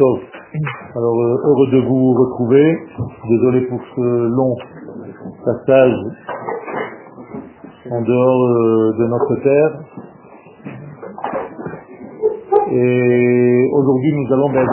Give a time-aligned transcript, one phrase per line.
[0.00, 2.78] Alors, euh, heureux de vous retrouver.
[3.28, 4.56] Désolé pour ce long
[5.44, 5.94] passage
[7.90, 9.72] en dehors euh, de notre terre.
[12.72, 14.66] Et aujourd'hui, nous allons, ben,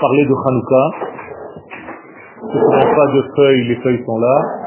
[0.00, 0.84] parler de Hanouka.
[2.42, 4.61] Je ne pas de feuilles, les feuilles sont là.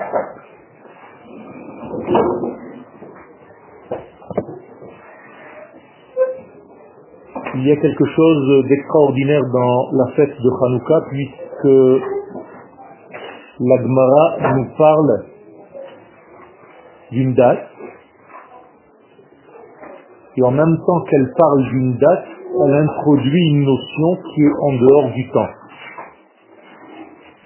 [7.65, 12.03] Il y a quelque chose d'extraordinaire dans la fête de Hanouka puisque
[13.59, 15.25] la Gemara nous parle
[17.11, 17.67] d'une date
[20.37, 22.25] et en même temps qu'elle parle d'une date,
[22.67, 25.49] elle introduit une notion qui est en dehors du temps,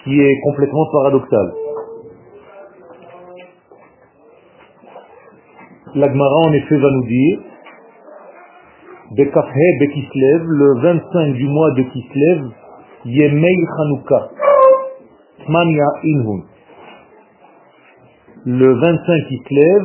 [0.04, 1.54] qui est complètement paradoxale.
[5.96, 7.40] La Gemara en effet va nous dire
[9.20, 12.52] Le 25 du mois de Kislev,
[13.04, 13.56] Yemei
[15.46, 16.44] Tmania Inhun.
[18.46, 19.84] Le 25 Kislev,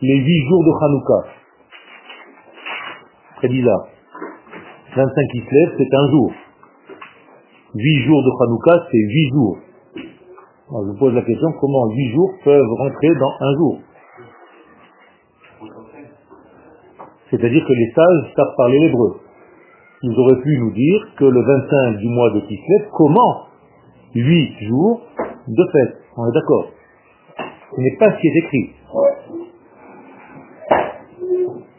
[0.00, 1.28] les 8 jours de Hanouka.
[3.36, 3.86] Très bizarre.
[4.96, 6.32] 25 Kislev, c'est un jour.
[7.74, 9.58] 8 jours de Hanouka, c'est 8 jours.
[10.70, 13.80] je vous pose la question, comment 8 jours peuvent rentrer dans un jour?
[17.34, 19.16] C'est-à-dire que les sages savent parler l'hébreu.
[20.02, 23.46] Ils auraient pu nous dire que le 25 du mois de Kislev, comment
[24.14, 25.00] 8 jours
[25.48, 25.96] de fête.
[26.16, 26.66] On est d'accord.
[27.74, 28.70] Ce n'est pas ce qui est écrit.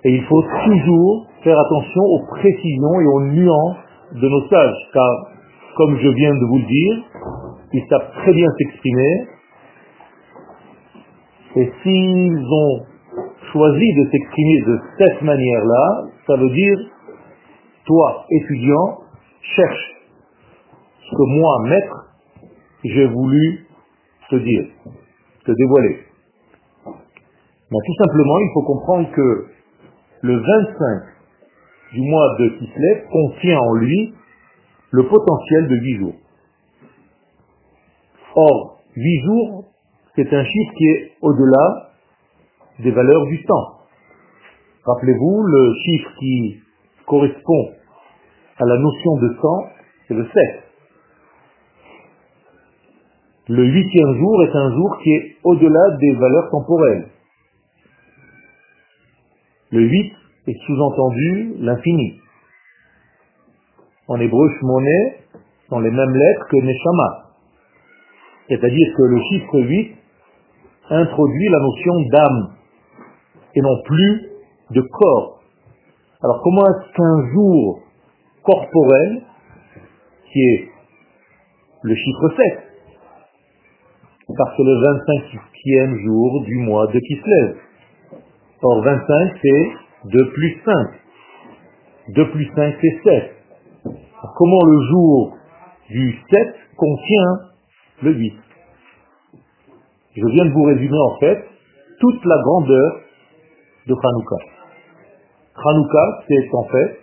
[0.03, 3.77] Et il faut toujours faire attention aux précisions et aux nuances
[4.11, 5.09] de nos sages, car,
[5.77, 7.03] comme je viens de vous le dire,
[7.71, 9.27] ils savent très bien s'exprimer,
[11.55, 12.94] et s'ils ont
[13.55, 16.77] choisi de s'exprimer de cette manière-là, ça veut dire,
[17.85, 18.99] toi, étudiant,
[19.55, 19.93] cherche
[20.99, 22.05] ce que moi, maître,
[22.83, 23.65] j'ai voulu
[24.29, 24.65] te dire,
[25.45, 25.99] te dévoiler.
[26.85, 29.45] Mais tout simplement, il faut comprendre que
[30.21, 30.43] le 25
[31.93, 34.13] du mois de Kislev contient en lui
[34.91, 36.15] le potentiel de 8 jours.
[38.35, 39.65] Or, 8 jours,
[40.17, 41.84] c'est un chiffre qui est au-delà
[42.79, 43.79] des valeurs du temps.
[44.85, 46.59] Rappelez-vous, le chiffre qui
[47.05, 47.71] correspond
[48.57, 49.67] à la notion de temps,
[50.07, 50.33] c'est le 7.
[53.47, 57.07] Le huitième jour est un jour qui est au-delà des valeurs temporelles.
[59.71, 60.13] Le 8
[60.47, 62.19] est sous-entendu l'infini.
[64.07, 65.15] En hébreu, shmoné
[65.69, 67.31] sont les mêmes lettres que neshama.
[68.47, 69.95] C'est-à-dire que le chiffre 8
[70.89, 72.54] introduit la notion d'âme
[73.55, 74.29] et non plus
[74.71, 75.41] de corps.
[76.21, 77.79] Alors comment est-ce qu'un jour
[78.43, 79.21] corporel,
[80.31, 80.69] qui est
[81.83, 82.65] le chiffre 7,
[84.37, 87.57] parce que le 25e jour du mois de Kislev.
[88.61, 89.69] Or 25 c'est
[90.05, 90.87] 2 plus 5.
[92.15, 93.31] 2 plus 5 c'est 7.
[94.37, 95.37] comment le jour
[95.89, 97.39] du 7 contient
[98.01, 98.33] le 8
[100.17, 101.45] Je viens de vous résumer en fait
[101.99, 103.04] toute la grandeur
[103.87, 104.35] de Hanouka.
[105.55, 106.99] Hanouka, c'est en fait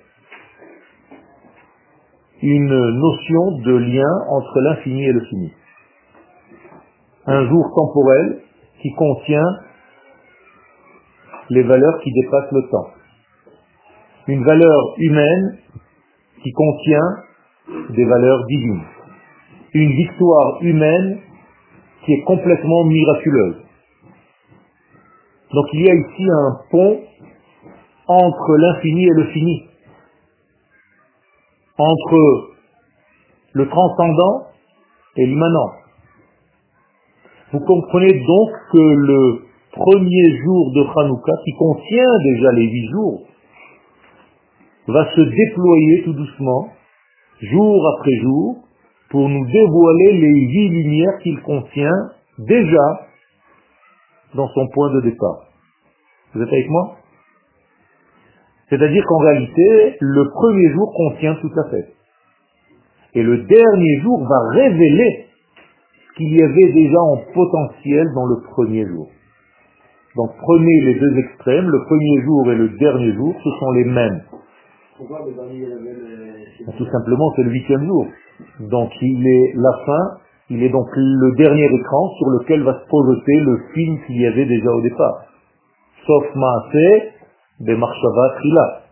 [2.43, 5.53] une notion de lien entre l'infini et le fini.
[7.27, 8.43] Un jour temporel
[8.81, 9.61] qui contient
[11.51, 12.91] les valeurs qui dépassent le temps.
[14.27, 15.59] Une valeur humaine
[16.43, 17.23] qui contient
[17.91, 18.83] des valeurs divines.
[19.75, 21.21] Une victoire humaine
[22.05, 23.57] qui est complètement miraculeuse.
[25.53, 27.01] Donc il y a ici un pont
[28.09, 29.65] entre l'infini et le fini,
[31.79, 32.53] entre
[33.53, 34.47] le transcendant
[35.17, 35.73] et l'immanent.
[37.53, 39.43] Vous comprenez donc que le
[39.73, 43.23] premier jour de Hanouka, qui contient déjà les huit jours,
[44.89, 46.69] va se déployer tout doucement,
[47.41, 48.57] jour après jour,
[49.11, 53.12] pour nous dévoiler les huit lumières qu'il contient déjà
[54.35, 55.47] dans son point de départ.
[56.35, 56.97] Vous êtes avec moi?
[58.71, 61.93] C'est-à-dire qu'en réalité, le premier jour contient toute la fête.
[63.15, 65.27] Et le dernier jour va révéler
[66.09, 69.09] ce qu'il y avait déjà en potentiel dans le premier jour.
[70.17, 73.85] Donc prenez les deux extrêmes, le premier jour et le dernier jour, ce sont les
[73.85, 74.23] mêmes.
[74.97, 75.67] Pourquoi le dernier
[76.79, 78.07] Tout simplement, c'est le huitième jour.
[78.61, 80.19] Donc il est la fin
[80.53, 84.27] il est donc le dernier écran sur lequel va se projeter le film qu'il y
[84.27, 85.25] avait déjà au départ.
[86.07, 87.13] Sauf Maaseh
[87.61, 88.83] de Marshava Trila.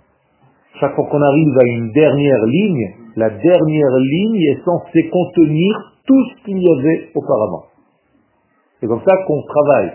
[0.80, 6.24] Chaque fois qu'on arrive à une dernière ligne, la dernière ligne est censée contenir tout
[6.30, 7.64] ce qu'il y avait auparavant.
[8.80, 9.92] C'est comme ça qu'on travaille.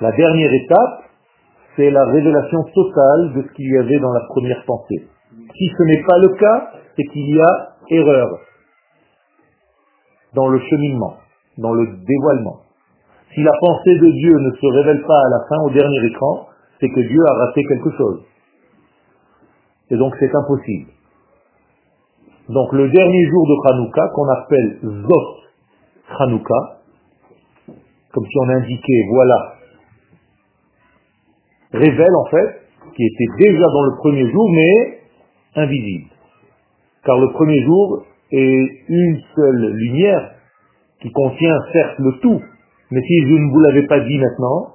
[0.00, 1.02] La dernière étape,
[1.74, 5.08] c'est la révélation totale de ce qu'il y avait dans la première pensée.
[5.56, 8.38] Si ce n'est pas le cas, c'est qu'il y a erreur
[10.34, 11.16] dans le cheminement,
[11.58, 12.60] dans le dévoilement.
[13.34, 16.48] Si la pensée de Dieu ne se révèle pas à la fin, au dernier écran,
[16.80, 18.22] c'est que Dieu a raté quelque chose.
[19.90, 20.90] Et donc c'est impossible.
[22.48, 25.40] Donc le dernier jour de Hanouka, qu'on appelle Zot
[26.18, 26.78] Hanouka,
[28.12, 29.54] comme si on indiquait, voilà,
[31.72, 32.60] révèle en fait,
[32.96, 34.98] qui était déjà dans le premier jour, mais
[35.54, 36.10] invisible.
[37.04, 40.30] Car le premier jour est une seule lumière
[41.00, 42.40] qui contient certes le tout,
[42.90, 44.74] mais si je ne vous l'avais pas dit maintenant,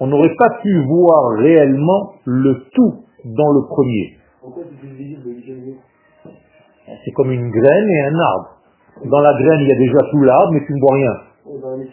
[0.00, 4.18] on n'aurait pas pu voir réellement le tout dans le premier.
[7.04, 8.48] C'est comme une graine et un arbre.
[9.04, 11.12] Dans la graine, il y a déjà tout l'arbre, mais tu ne vois rien.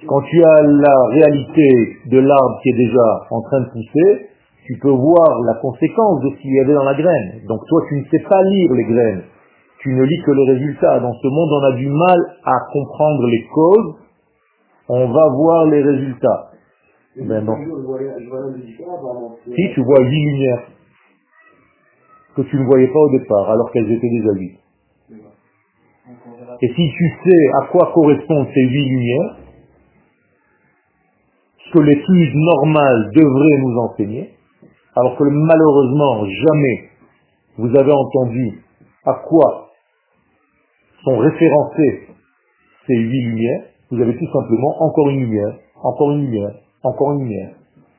[0.08, 4.28] Quand tu as la réalité de l'arbre qui est déjà en train de pousser,
[4.66, 7.42] tu peux voir la conséquence de ce qu'il y avait dans la graine.
[7.48, 9.24] Donc toi, tu ne sais pas lire les graines.
[9.82, 11.00] Tu ne lis que le résultat.
[11.00, 13.96] Dans ce monde, on a du mal à comprendre les causes.
[14.90, 16.50] On va voir les résultats.
[17.16, 17.46] Ben
[19.46, 20.68] si tu vois huit lumières
[22.36, 24.58] que tu ne voyais pas au départ, alors qu'elles étaient déjà huit.
[26.62, 29.38] Et si tu sais à quoi correspondent ces huit lumières,
[31.66, 34.34] ce que l'étude normale devrait nous enseigner,
[34.96, 36.90] alors que malheureusement jamais
[37.58, 38.64] vous avez entendu
[39.06, 39.69] à quoi
[41.04, 42.08] sont référencées
[42.88, 43.62] ces huit lumières,
[43.92, 45.54] vous avez tout simplement encore une lumière,
[45.84, 46.52] encore une lumière,
[46.84, 47.52] encore une lumière.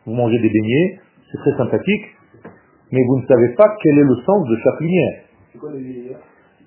[0.06, 0.98] Vous mangez des beignets,
[1.30, 2.04] c'est très sympathique,
[2.90, 5.14] mais vous ne savez pas quel est le sens de chaque lumière.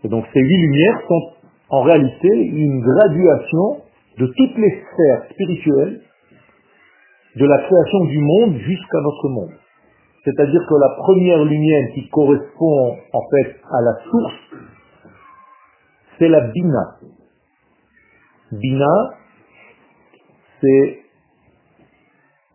[0.03, 1.21] Et donc ces huit lumières sont
[1.69, 3.81] en réalité une graduation
[4.19, 6.01] de toutes les sphères spirituelles
[7.35, 9.53] de la création du monde jusqu'à notre monde.
[10.23, 14.63] C'est-à-dire que la première lumière qui correspond en fait à la source,
[16.29, 16.97] la Bina.
[18.51, 19.13] Bina,
[20.61, 20.99] c'est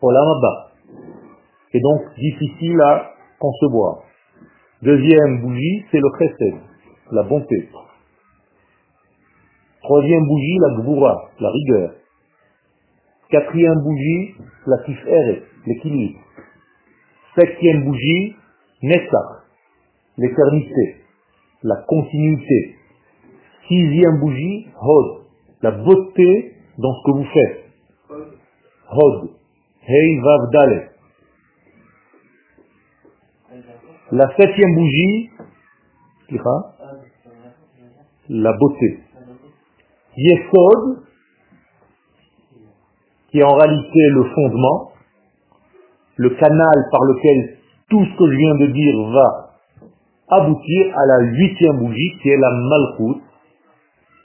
[0.01, 0.73] Olamaba.
[1.73, 4.03] Et donc difficile à concevoir.
[4.83, 6.55] Deuxième bougie, c'est le chesed,
[7.13, 7.69] la bonté.
[9.83, 11.95] Troisième bougie, la gvoura, la rigueur.
[13.31, 14.35] Quatrième bougie,
[14.67, 16.21] la tiferet, l'équilibre.
[17.37, 18.37] Septième bougie,
[18.83, 19.45] Nessach,
[20.17, 20.97] l'éternité,
[21.63, 22.78] la continuité.
[23.69, 25.25] Sixième bougie, Hod,
[25.61, 27.65] la beauté dans ce que vous faites.
[28.91, 29.31] Hod,
[29.87, 30.89] Hei Vav Dalet.
[34.13, 35.31] La septième bougie,
[38.31, 39.01] la beauté.
[40.17, 41.03] Yesod,
[43.31, 44.93] qui est en réalité le fondement,
[46.17, 47.59] le canal par lequel
[47.91, 49.49] tout ce que je viens de dire va
[50.31, 53.28] aboutir à la huitième bougie qui est la malchoute,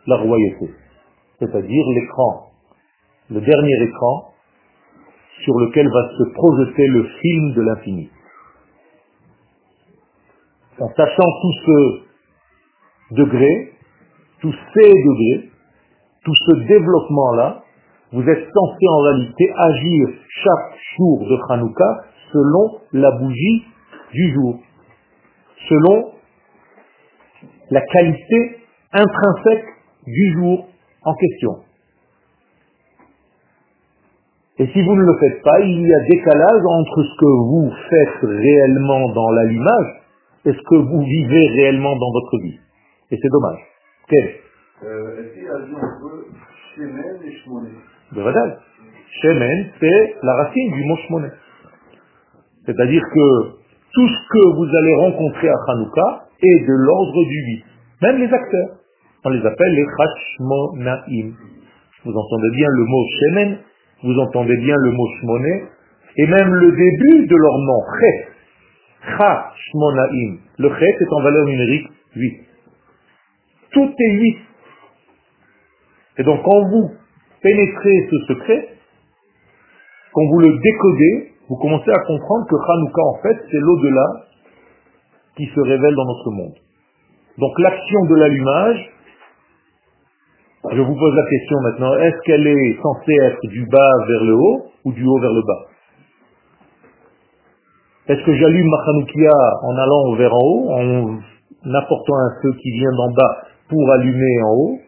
[0.07, 0.73] la royauté.
[1.39, 2.51] C'est-à-dire l'écran,
[3.29, 4.33] le dernier écran
[5.44, 8.09] sur lequel va se projeter le film de l'infini.
[10.79, 13.74] En sachant tout ce degré,
[14.41, 15.50] tous ces degrés,
[16.24, 17.63] tout ce développement-là,
[18.12, 23.65] vous êtes censé en réalité agir chaque jour de Hanouka selon la bougie
[24.13, 24.60] du jour,
[25.69, 26.12] selon
[27.72, 28.57] la qualité
[28.91, 29.65] intrinsèque
[30.05, 30.67] du jour
[31.03, 31.63] en question.
[34.60, 37.72] Et si vous ne le faites pas, il y a décalage entre ce que vous
[37.89, 40.01] faites réellement dans l'allumage
[40.45, 42.60] et ce que vous vivez réellement dans votre vie.
[43.12, 43.60] Et c'est dommage.
[44.07, 44.29] Quel?
[44.83, 45.65] Euh, Est-ce qu'il y a un
[46.75, 47.31] Shemen et
[49.22, 51.29] Shemen, c'est la racine du mot Shmoné.
[52.65, 53.50] C'est-à-dire que
[53.93, 57.65] tout ce que vous allez rencontrer à Hanouka est de l'ordre du 8.
[58.01, 58.77] Même les acteurs.
[59.25, 61.32] On les appelle les Chashmonaim.
[62.06, 63.58] Vous entendez bien le mot Shemen,
[64.03, 65.63] vous entendez bien le mot Shmoné,
[66.18, 68.27] et même le début de leur nom, Chet.
[69.18, 70.39] Chashmonaim.
[70.60, 72.42] Le Chet est en valeur numérique 8.
[73.72, 74.38] Tout est 8.
[76.20, 76.92] Et donc quand vous
[77.42, 78.70] pénétrez ce secret,
[80.13, 84.25] quand vous le décodez, vous commencez à comprendre que Hanouka, en fait, c'est l'au-delà
[85.38, 86.56] qui se révèle dans notre monde.
[87.38, 88.89] Donc l'action de l'allumage,
[90.72, 94.36] je vous pose la question maintenant, est-ce qu'elle est censée être du bas vers le
[94.36, 95.67] haut ou du haut vers le bas?
[98.08, 99.32] Est-ce que j'allume ma Hanoukia
[99.63, 103.38] en allant vers en haut, en apportant un feu qui vient d'en bas
[103.70, 104.79] pour allumer en haut?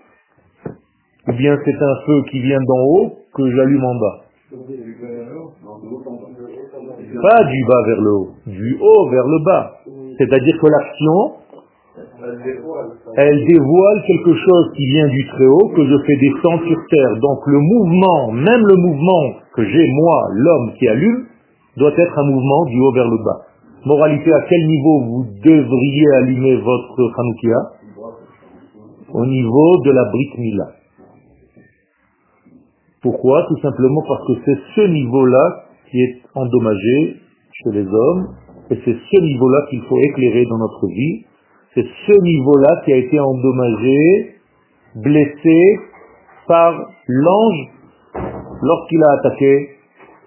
[1.28, 4.22] Ou bien c'est un feu qui vient d'en haut que j'allume en bas?
[7.22, 9.78] Pas du bas vers le haut, du haut vers le bas.
[10.18, 11.34] C'est-à-dire que l'action,
[13.18, 17.16] elle dévoile quelque chose qui vient du très haut, que je fais descendre sur terre.
[17.20, 21.26] Donc le mouvement, même le mouvement que j'ai moi, l'homme qui allume,
[21.78, 23.42] doit être un mouvement du haut vers le bas.
[23.86, 27.58] Moralité, à quel niveau vous devriez allumer votre Hanoukia?
[29.14, 30.68] Au niveau de la Brit Mila.
[33.02, 33.46] Pourquoi?
[33.48, 37.18] Tout simplement parce que c'est ce niveau-là qui est endommagé
[37.54, 38.28] chez les hommes,
[38.72, 41.26] et c'est ce niveau-là qu'il faut éclairer dans notre vie,
[41.76, 44.40] c'est ce niveau-là qui a été endommagé,
[44.96, 45.80] blessé
[46.48, 46.74] par
[47.08, 47.68] l'ange
[48.62, 49.70] lorsqu'il a attaqué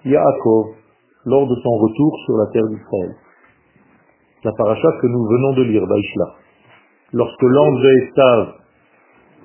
[0.05, 0.67] Yaakov
[1.25, 3.17] lors de son retour sur la terre d'Israël.
[4.45, 6.35] La paracha que nous venons de lire, Baishla.
[7.15, 8.59] Lorsque l'ange de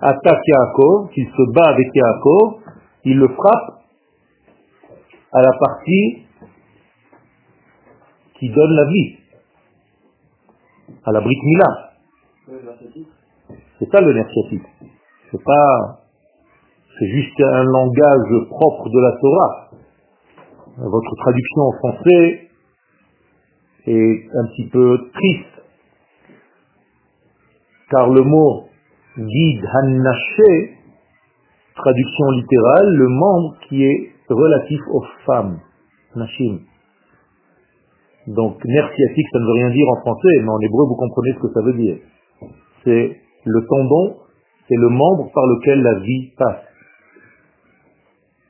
[0.01, 2.60] attaque Yaakov, qu'il se bat avec Yaakov,
[3.05, 3.83] il le frappe
[5.31, 6.25] à la partie
[8.39, 9.15] qui donne la vie,
[11.05, 11.92] à la brique Mila.
[12.45, 14.27] C'est ça le nerf
[15.31, 16.00] C'est pas,
[17.00, 19.69] c'est juste un langage propre de la Torah.
[20.77, 22.50] Votre traduction en français
[23.85, 25.62] est un petit peu triste,
[27.89, 28.67] car le mot
[29.17, 30.77] guide hannaché,
[31.75, 35.59] traduction littérale, le membre qui est relatif aux femmes,
[36.15, 36.59] nashim.
[38.27, 41.39] Donc, nerf ça ne veut rien dire en français, mais en hébreu, vous comprenez ce
[41.39, 41.97] que ça veut dire.
[42.83, 44.17] C'est le tendon,
[44.67, 46.65] c'est le membre par lequel la vie passe.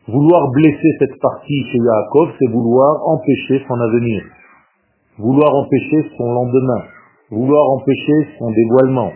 [0.07, 4.23] Vouloir blesser cette partie chez Yaakov, c'est vouloir empêcher son avenir,
[5.17, 6.83] vouloir empêcher son lendemain,
[7.31, 9.11] vouloir empêcher son dévoilement,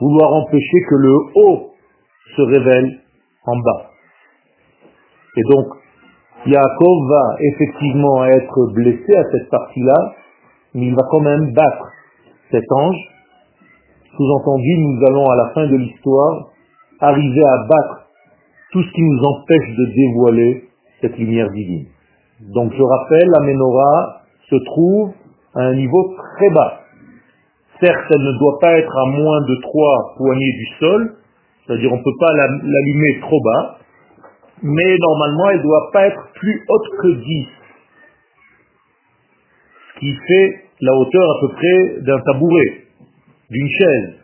[0.00, 1.70] vouloir empêcher que le haut
[2.36, 3.00] se révèle
[3.46, 3.90] en bas.
[5.36, 5.66] Et donc,
[6.46, 10.14] Yaakov va effectivement être blessé à cette partie-là,
[10.74, 11.86] mais il va quand même battre
[12.50, 13.11] cet ange.
[14.16, 16.50] Sous-entendu, nous allons à la fin de l'histoire
[17.00, 18.06] arriver à battre
[18.70, 20.64] tout ce qui nous empêche de dévoiler
[21.00, 21.86] cette lumière divine.
[22.54, 25.12] Donc je rappelle, la menorah se trouve
[25.54, 26.80] à un niveau très bas.
[27.80, 31.16] Certes, elle ne doit pas être à moins de trois poignées du sol,
[31.66, 33.78] c'est-à-dire on ne peut pas l'allumer trop bas,
[34.62, 37.46] mais normalement elle ne doit pas être plus haute que 10.
[39.94, 42.82] Ce qui fait la hauteur à peu près d'un tabouret,
[43.52, 44.14] d'une chaise.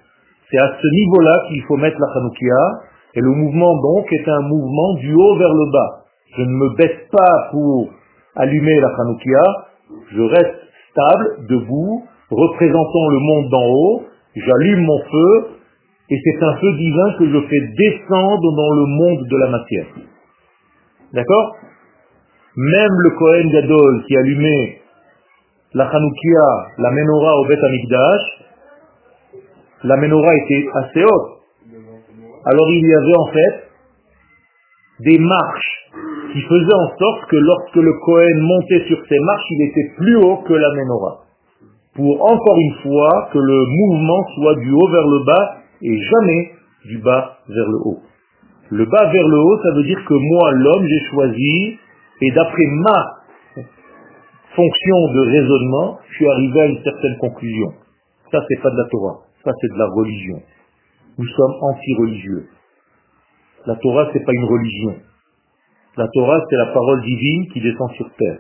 [0.51, 4.41] C'est à ce niveau-là qu'il faut mettre la Hanoukia, et le mouvement donc est un
[4.41, 6.05] mouvement du haut vers le bas.
[6.37, 7.91] Je ne me baisse pas pour
[8.37, 9.45] allumer la Hanoukia,
[10.13, 10.57] je reste
[10.91, 14.03] stable, debout, représentant le monde d'en haut,
[14.37, 15.49] j'allume mon feu,
[16.11, 19.87] et c'est un feu divin que je fais descendre dans le monde de la matière.
[21.13, 21.57] D'accord?
[22.57, 24.81] Même le Kohen Gadol qui allumait
[25.75, 28.48] la Hanoukia, la menorah au Beth Amikdash,
[29.85, 31.39] la menorah était assez haute.
[32.45, 33.69] Alors il y avait en fait
[35.01, 35.91] des marches
[36.33, 40.17] qui faisaient en sorte que lorsque le Kohen montait sur ces marches, il était plus
[40.17, 41.25] haut que la menorah.
[41.95, 46.53] Pour encore une fois que le mouvement soit du haut vers le bas et jamais
[46.85, 48.03] du bas vers le haut.
[48.71, 51.79] Le bas vers le haut, ça veut dire que moi, l'homme, j'ai choisi,
[52.21, 53.19] et d'après ma
[54.55, 57.69] fonction de raisonnement, je suis arrivé à une certaine conclusion.
[58.31, 59.21] Ça, c'est pas de la Torah,
[59.61, 60.43] c'est de la religion.
[61.19, 62.49] Nous sommes anti-religieux.
[63.67, 64.95] La Torah, c'est pas une religion.
[65.97, 68.39] La Torah, c'est la parole divine qui descend sur terre.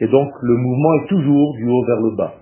[0.00, 2.34] Et donc, le mouvement est toujours du haut vers le bas.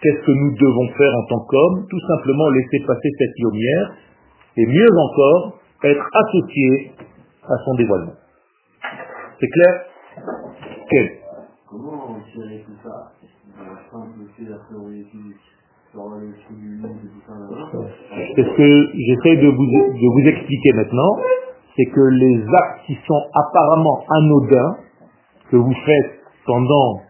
[0.00, 1.86] Qu'est-ce que nous devons faire en tant qu'hommes?
[1.88, 3.94] Tout simplement laisser passer cette lumière,
[4.56, 6.92] et mieux encore, être associé
[7.44, 8.14] à son dévoilement.
[9.40, 9.84] C'est clair?
[10.90, 11.10] Quel
[11.68, 13.12] Comment tirer tout ça?
[18.36, 21.16] Ce que j'essaie de vous, de vous expliquer maintenant,
[21.74, 24.76] c'est que les actes qui sont apparemment anodins,
[25.50, 27.00] que vous faites pendant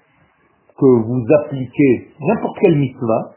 [0.78, 3.32] que vous appliquez n'importe quel mitzvah,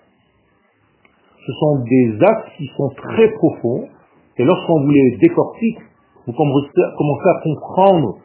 [1.46, 3.88] ce sont des actes qui sont très profonds,
[4.38, 5.80] et lorsqu'on vous les décortique,
[6.28, 8.20] vous commencez à comprendre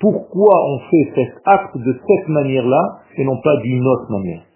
[0.00, 4.47] pourquoi on fait cet acte de cette manière-là et non pas d'une autre manière.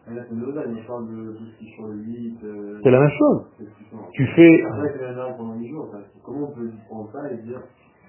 [2.83, 3.47] C'est la même chose.
[4.13, 4.65] Tu fais...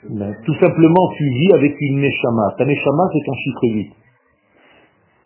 [0.09, 2.55] Ben, tout simplement, tu vis avec une neshama.
[2.57, 3.93] Ta neshama, c'est ton chiffre 8.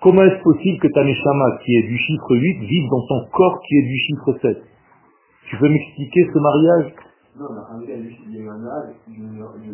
[0.02, 3.60] Comment est-ce possible que ta Neshama, qui est du chiffre 8, vive dans ton corps
[3.68, 4.64] qui est du chiffre 7
[5.50, 6.94] Tu peux m'expliquer ce mariage?
[7.40, 7.78] Non, mais un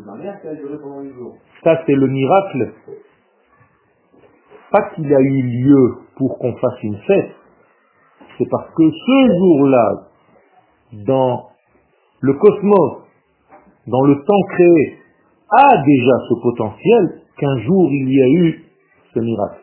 [0.06, 1.36] mariage qui a duré pendant 8 jours.
[1.64, 2.72] Ça, c'est le miracle.
[4.74, 7.32] Pas qu'il a eu lieu pour qu'on fasse une fête,
[8.40, 10.08] c'est parce que ce jour-là,
[11.06, 11.50] dans
[12.22, 13.04] le cosmos,
[13.86, 14.98] dans le temps créé,
[15.52, 18.64] a déjà ce potentiel qu'un jour il y a eu
[19.14, 19.62] ce miracle.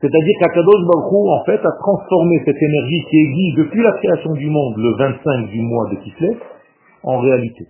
[0.00, 4.48] C'est-à-dire qu'Akadosh Baruch en fait, a transformé cette énergie qui existe depuis la création du
[4.48, 6.38] monde, le 25 du mois de Kislev,
[7.02, 7.66] en réalité.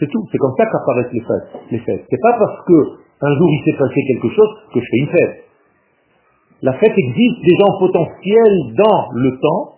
[0.00, 0.26] C'est tout.
[0.32, 1.62] C'est comme ça qu'apparaissent les fêtes.
[1.70, 2.04] Les fêtes.
[2.10, 5.08] C'est pas parce que un jour il s'est passé quelque chose que je fais une
[5.08, 5.44] fête.
[6.62, 9.76] La fête existe déjà en potentiel dans le temps,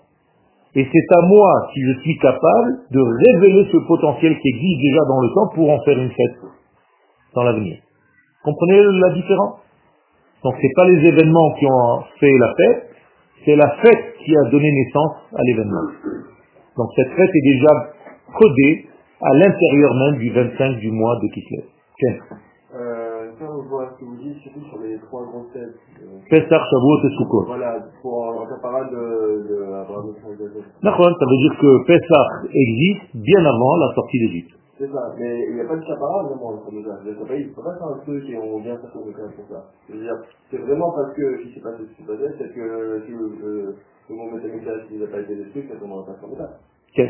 [0.75, 5.01] et c'est à moi, si je suis capable, de révéler ce potentiel qui existe déjà
[5.09, 6.39] dans le temps pour en faire une fête
[7.35, 7.79] dans l'avenir.
[8.45, 9.61] Comprenez la différence?
[10.45, 12.91] Donc c'est pas les événements qui ont fait la fête,
[13.45, 15.89] c'est la fête qui a donné naissance à l'événement.
[16.77, 17.75] Donc cette fête est déjà
[18.39, 18.87] codée
[19.21, 22.48] à l'intérieur même du 25 du mois de Kislev.
[23.59, 25.75] Euh, ça, on voit ce que vous dites, surtout sur les trois grosses fêtes.
[26.03, 27.45] Euh, Pesach, Shavuot et Sukkot.
[27.47, 30.15] voilà, pour faire parade de, Abraham
[30.83, 34.59] D'accord, ça veut dire que Pesach existe bien avant la sortie d'Égypte.
[34.79, 37.03] C'est ça, mais il n'y a pas de chaparade vraiment dans le Khamouza.
[37.03, 39.67] Il ne faut pas faire un truc et on vient faire comme pour ça.
[39.89, 40.15] Je veux dire,
[40.53, 43.11] c'est vraiment parce que ce qui s'est passé, ce qui s'est passé, c'est que si
[43.11, 43.75] le,
[44.09, 46.49] le moment métamidage n'a pas été détruit, qu'on n'aura pas de Khamouza.
[46.95, 47.03] Ok.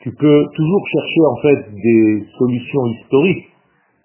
[0.00, 3.46] Tu peux toujours chercher en fait des solutions historiques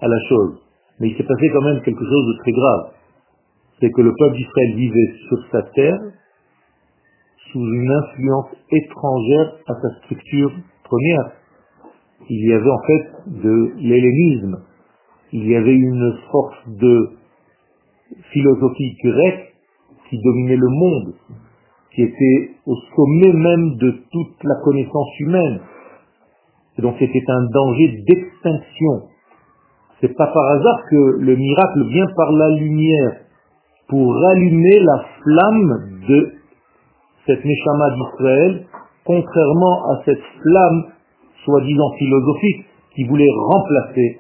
[0.01, 0.66] à la chose.
[1.00, 2.92] Mais il s'est passé quand même quelque chose de très grave.
[3.80, 6.00] C'est que le peuple d'Israël vivait sur sa terre
[7.51, 10.51] sous une influence étrangère à sa structure
[10.84, 11.32] première.
[12.30, 14.58] Il y avait en fait de l'hellénisme.
[15.32, 17.10] Il y avait une force de
[18.32, 19.54] philosophie grecque
[20.10, 21.13] qui dominait le monde,
[21.94, 25.60] qui était au sommet même de toute la connaissance humaine.
[26.77, 29.10] Et donc c'était un danger d'extinction.
[30.00, 33.22] C'est pas par hasard que le miracle vient par la lumière
[33.88, 36.33] pour rallumer la flamme de
[37.25, 38.66] cette Neshama d'Israël,
[39.05, 40.86] contrairement à cette flamme
[41.44, 44.20] soi-disant philosophique qui voulait remplacer,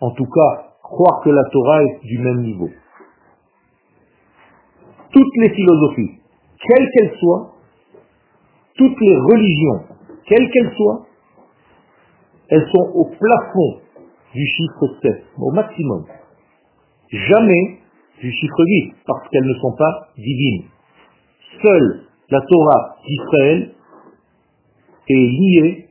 [0.00, 2.68] en tout cas, croire que la Torah est du même niveau.
[5.12, 6.20] Toutes les philosophies,
[6.66, 7.54] quelles qu'elles soient,
[8.76, 11.06] toutes les religions, quelles qu'elles soient,
[12.48, 13.80] elles sont au plafond
[14.34, 16.04] du chiffre 7, au maximum.
[17.10, 17.78] Jamais
[18.20, 20.64] du chiffre 8, parce qu'elles ne sont pas divines.
[21.62, 23.70] Seule la Torah d'Israël
[25.08, 25.88] est liée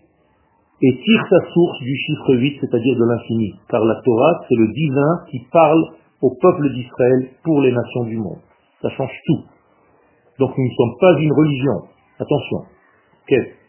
[0.81, 3.53] et tire sa source du chiffre 8, c'est-à-dire de l'infini.
[3.67, 5.83] Car la Torah, c'est le divin qui parle
[6.21, 8.39] au peuple d'Israël pour les nations du monde.
[8.81, 9.43] Ça change tout.
[10.39, 11.89] Donc nous ne sommes pas une religion.
[12.17, 12.59] Attention.
[13.27, 13.59] Qu'est-ce?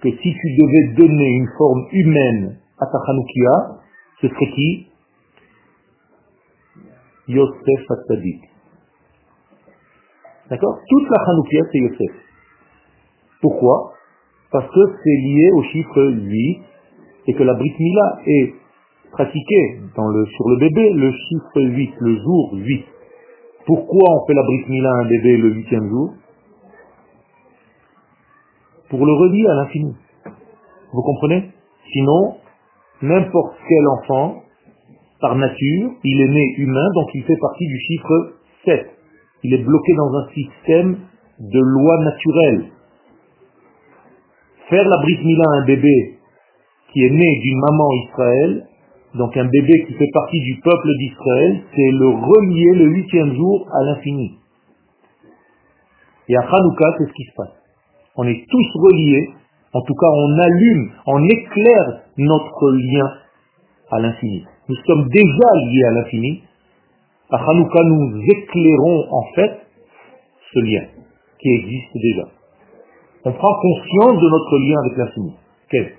[0.00, 3.80] que si tu devais donner une forme humaine à ta Hanoukia,
[4.20, 4.86] ce serait qui?
[7.28, 8.42] Yosef Hatzadik.
[10.50, 10.78] D'accord?
[10.88, 12.16] Toute la Hanoukia, c'est Yosef.
[13.42, 13.92] Pourquoi?
[14.50, 16.62] Parce que c'est lié au chiffre 8
[17.26, 18.54] et que la Brit Mila est
[19.10, 22.86] pratiquée sur le bébé le chiffre 8, le jour 8.
[23.68, 26.14] Pourquoi on fait la Brit Mila à un bébé le huitième jour
[28.88, 29.94] Pour le relier à l'infini.
[30.90, 31.50] Vous comprenez?
[31.92, 32.36] Sinon,
[33.02, 34.42] n'importe quel enfant,
[35.20, 38.32] par nature, il est né humain, donc il fait partie du chiffre
[38.64, 38.90] 7.
[39.42, 40.96] Il est bloqué dans un système
[41.38, 42.70] de loi naturelle.
[44.70, 46.18] Faire la Brit Mila à un bébé
[46.94, 48.66] qui est né d'une maman Israël,
[49.14, 53.66] donc un bébé qui fait partie du peuple d'Israël, c'est le relier le huitième jour
[53.72, 54.38] à l'infini.
[56.28, 57.54] Et à Hanouka, c'est ce qui se passe.
[58.16, 59.30] On est tous reliés,
[59.72, 63.10] en tout cas on allume, on éclaire notre lien
[63.90, 64.44] à l'infini.
[64.68, 66.42] Nous sommes déjà liés à l'infini.
[67.30, 69.60] À Hanouka, nous éclairons en fait
[70.52, 70.84] ce lien
[71.40, 72.28] qui existe déjà.
[73.24, 75.32] On prend conscience de notre lien avec l'infini.
[75.70, 75.94] Quel?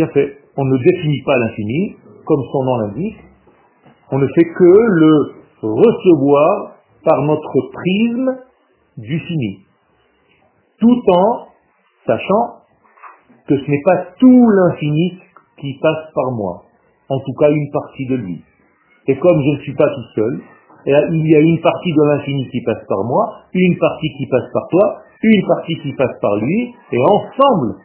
[0.00, 3.16] On ne définit pas l'infini, comme son nom l'indique.
[4.10, 5.32] On ne fait que le
[5.62, 8.38] recevoir par notre prisme
[8.96, 9.60] du fini.
[10.80, 11.48] Tout en
[12.06, 12.62] sachant
[13.48, 15.18] que ce n'est pas tout l'infini
[15.60, 16.64] qui passe par moi.
[17.08, 18.42] En tout cas, une partie de lui.
[19.08, 20.40] Et comme je ne suis pas tout seul,
[20.86, 24.50] il y a une partie de l'infini qui passe par moi, une partie qui passe
[24.52, 27.80] par toi, une partie qui passe par lui, et ensemble,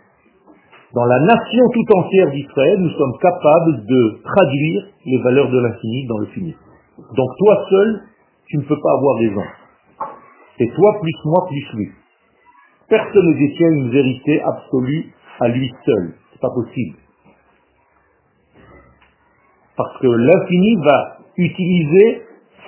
[0.94, 6.06] dans la nation tout entière d'Israël, nous sommes capables de traduire les valeurs de l'infini
[6.08, 6.56] dans le fini.
[6.98, 8.02] Donc toi seul,
[8.48, 9.42] tu ne peux pas avoir raison.
[10.58, 11.92] C'est toi plus moi plus lui.
[12.88, 16.14] Personne ne détient une vérité absolue à lui seul.
[16.32, 16.98] C'est pas possible.
[19.76, 22.22] Parce que l'infini va utiliser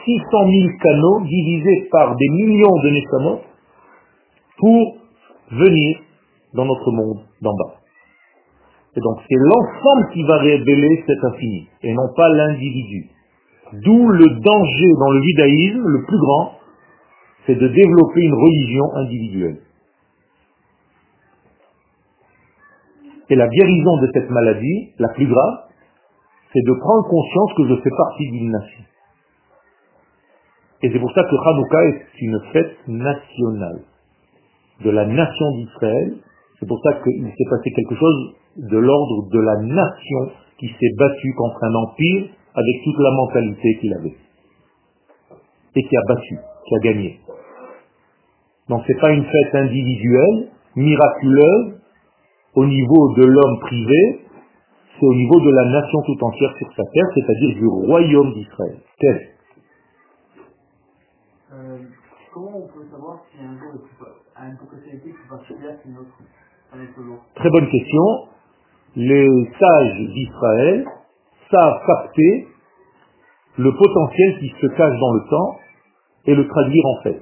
[0.04, 3.42] 600 000 canaux divisés par des millions de Nessamot
[4.58, 4.98] pour
[5.52, 6.00] venir
[6.56, 7.85] dans notre monde d'en bas.
[8.95, 13.10] Et donc c'est l'ensemble qui va révéler cet infini, et non pas l'individu.
[13.73, 16.51] D'où le danger dans le judaïsme, le plus grand,
[17.45, 19.58] c'est de développer une religion individuelle.
[23.29, 25.65] Et la guérison de cette maladie, la plus grave,
[26.53, 28.84] c'est de prendre conscience que je fais partie d'une nation.
[30.84, 33.81] Et c'est pour ça que Hanouka est une fête nationale
[34.84, 36.17] de la nation d'Israël.
[36.65, 40.95] C'est pour ça qu'il s'est passé quelque chose de l'ordre de la nation qui s'est
[40.97, 42.25] battue contre un empire
[42.56, 44.15] avec toute la mentalité qu'il avait.
[45.75, 47.19] Et qui a battu, qui a gagné.
[48.67, 51.82] Donc c'est pas une fête individuelle, miraculeuse,
[52.56, 54.21] au niveau de l'homme privé,
[54.99, 58.80] c'est au niveau de la nation tout entière sur sa terre, c'est-à-dire du royaume d'Israël.
[58.97, 59.21] Quel?
[61.54, 61.78] Euh,
[62.36, 63.80] Comment on peut savoir si un jour
[64.36, 66.19] a une potentialité plus particulière qu'une autre
[67.36, 68.04] Très bonne question.
[68.96, 70.86] Les sages d'Israël
[71.52, 72.48] savent capter
[73.58, 75.56] le potentiel qui se cache dans le temps
[76.26, 77.22] et le traduire en fait.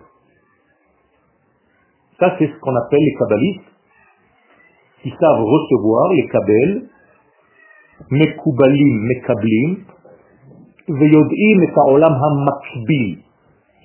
[2.20, 3.74] Ça, c'est ce qu'on appelle les kabbalistes,
[5.04, 6.90] qui savent recevoir les kabbels,
[8.10, 9.78] mekubalim, mekablim,
[10.88, 13.18] veyod'im et ha'makbil.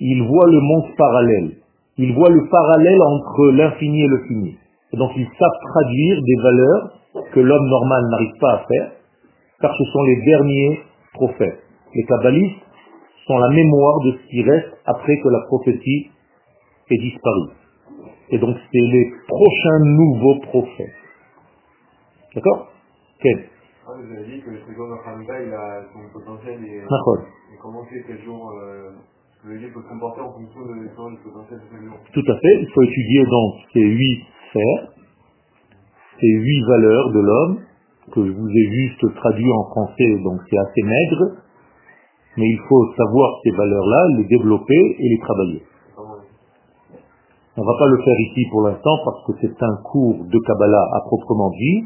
[0.01, 1.51] Ils voient le monde parallèle.
[1.97, 4.57] Ils voient le parallèle entre l'infini et le fini.
[4.93, 6.99] Et donc ils savent traduire des valeurs
[7.31, 8.91] que l'homme normal n'arrive pas à faire,
[9.61, 10.79] car ce sont les derniers
[11.13, 11.63] prophètes.
[11.93, 12.61] Les kabbalistes
[13.27, 16.11] sont la mémoire de ce qui reste après que la prophétie
[16.89, 17.49] ait disparu.
[18.31, 20.95] Et donc c'est les prochains nouveaux prophètes.
[22.35, 22.71] D'accord?
[23.21, 23.45] Quel
[23.87, 27.83] ah, Vous avez dit que le second Hanouka, il a son potentiel et, et comment
[27.89, 28.91] c'est quel jour euh,
[29.43, 30.89] faut se comporter en fonction de, du
[31.23, 32.11] potentiel de.
[32.13, 32.61] Tout à fait.
[32.61, 37.59] Il faut étudier donc ces huit ces huit valeurs de l'homme,
[38.11, 41.37] que je vous ai juste traduit en français, donc c'est assez maigre,
[42.37, 45.63] mais il faut savoir ces valeurs-là, les développer et les travailler.
[47.57, 50.39] On ne va pas le faire ici pour l'instant parce que c'est un cours de
[50.39, 51.85] Kabbalah à proprement dit,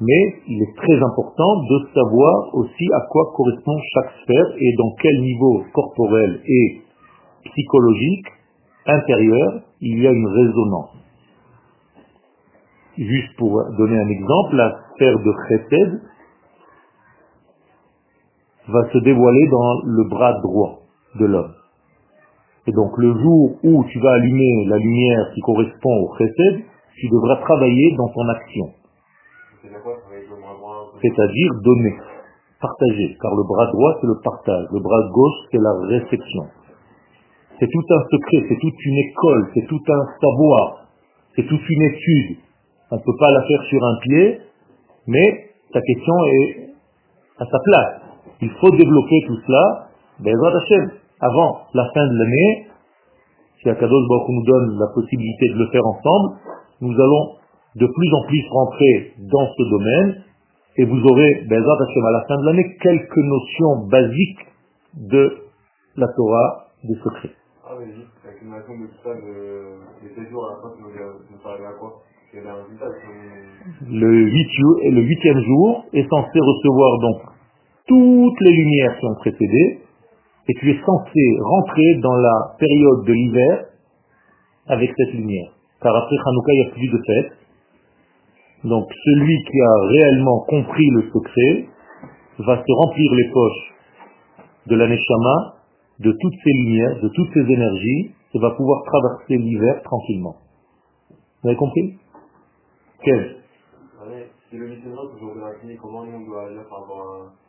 [0.00, 4.94] mais il est très important de savoir aussi à quoi correspond chaque sphère et dans
[5.02, 6.80] quel niveau corporel et
[7.44, 8.26] psychologique
[8.86, 10.97] intérieur il y a une résonance.
[12.98, 16.00] Juste pour donner un exemple, la sphère de Chesed
[18.68, 20.80] va se dévoiler dans le bras droit
[21.18, 21.54] de l'homme.
[22.66, 26.64] Et donc le jour où tu vas allumer la lumière qui correspond au chesed,
[26.96, 28.66] tu devras travailler dans ton action.
[31.00, 31.96] C'est-à-dire donner,
[32.60, 36.44] partager, car le bras droit c'est le partage, le bras gauche c'est la réception.
[37.58, 40.88] C'est tout un secret, c'est toute une école, c'est tout un savoir,
[41.36, 42.47] c'est toute une étude.
[42.90, 44.40] On ne peut pas la faire sur un pied,
[45.06, 46.70] mais ta question est
[47.38, 48.00] à sa place.
[48.40, 49.88] Il faut développer tout cela,
[50.20, 50.34] ben
[51.20, 52.68] avant la fin de l'année,
[53.60, 56.38] si Akadosh Baruch nous donne la possibilité de le faire ensemble,
[56.80, 57.36] nous allons
[57.74, 60.24] de plus en plus rentrer dans ce domaine
[60.76, 64.46] et vous aurez, Bezat Hashem, à la fin de l'année, quelques notions basiques
[64.94, 65.38] de
[65.96, 67.34] la Torah des secrets.
[67.66, 71.64] Ah oui, juste de tout ça, de, de 7 jours à la fin, nous parlez
[71.64, 72.02] à quoi?
[72.34, 74.24] Le,
[74.90, 77.22] le huitième jour est censé recevoir donc
[77.86, 79.80] toutes les lumières qui ont précédé,
[80.48, 83.64] et tu es censé rentrer dans la période de l'hiver
[84.66, 85.52] avec cette lumière.
[85.80, 87.32] Car après Hanouka, il n'y a plus de fête.
[88.64, 91.68] Donc celui qui a réellement compris le secret
[92.40, 93.74] va se remplir les poches
[94.66, 95.54] de la Neshama,
[96.00, 100.36] de toutes ces lumières, de toutes ces énergies, et va pouvoir traverser l'hiver tranquillement.
[101.42, 101.96] Vous avez compris?
[103.02, 103.36] Quel?
[105.80, 107.48] Comment on doit agir par rapport à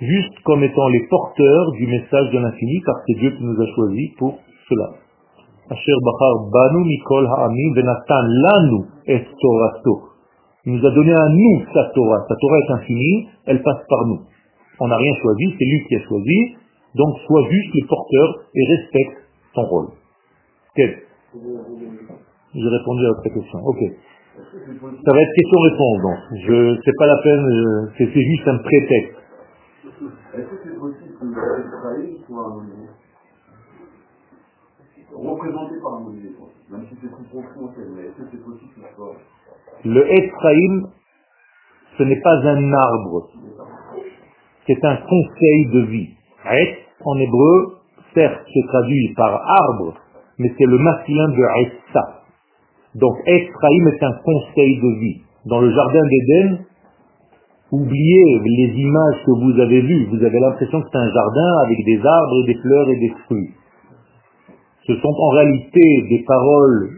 [0.00, 3.66] Juste comme étant les porteurs du message de l'infini, car c'est Dieu qui nous a
[3.74, 4.94] choisis pour cela.
[10.64, 12.26] Il nous a donné à nous sa Torah.
[12.28, 14.20] Sa Torah est infinie, elle passe par nous.
[14.80, 16.56] On n'a rien choisi, c'est lui qui a choisi.
[16.96, 19.18] Donc sois juste le porteur et respecte
[19.54, 19.88] ton rôle.
[20.74, 21.02] Quel?
[22.54, 23.58] J'ai répondu à votre question.
[23.64, 23.78] Ok.
[25.04, 26.18] Ça va être question-réponse donc.
[26.46, 29.16] Je c'est pas la peine, euh, c'est juste un prétexte.
[30.34, 32.62] Est-ce que c'est possible que Israël soit
[35.14, 36.32] représenté par un modèle
[36.70, 39.16] Même si c'est plus profond, mais est-ce que c'est possible que ce soit...
[39.84, 40.88] Le Ephraïm,
[41.96, 43.28] ce n'est pas un arbre,
[44.66, 46.08] c'est un conseil de vie.
[46.52, 47.78] Et en hébreu,
[48.14, 49.94] certes, se traduit par arbre,
[50.38, 52.17] mais c'est le masculin de Essa.
[52.98, 55.20] Donc Ephraïm est un conseil de vie.
[55.46, 56.58] Dans le jardin d'Éden,
[57.70, 60.06] oubliez les images que vous avez vues.
[60.10, 63.50] Vous avez l'impression que c'est un jardin avec des arbres, des fleurs et des fruits.
[64.86, 66.90] Ce sont en réalité des paroles,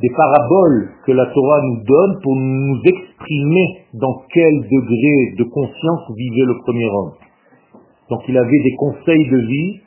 [0.00, 6.10] des paraboles que la Torah nous donne pour nous exprimer dans quel degré de conscience
[6.16, 7.12] vivait le premier homme.
[8.10, 9.80] Donc il avait des conseils de vie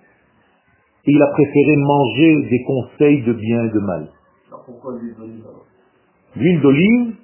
[1.05, 4.07] et il a préféré manger des conseils de bien et de mal.
[4.67, 5.45] Pourquoi l'huile d'olive
[6.35, 7.15] L'huile d'olive,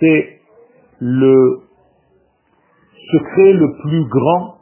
[0.00, 0.40] c'est
[0.98, 1.60] le
[3.12, 4.56] secret le plus grand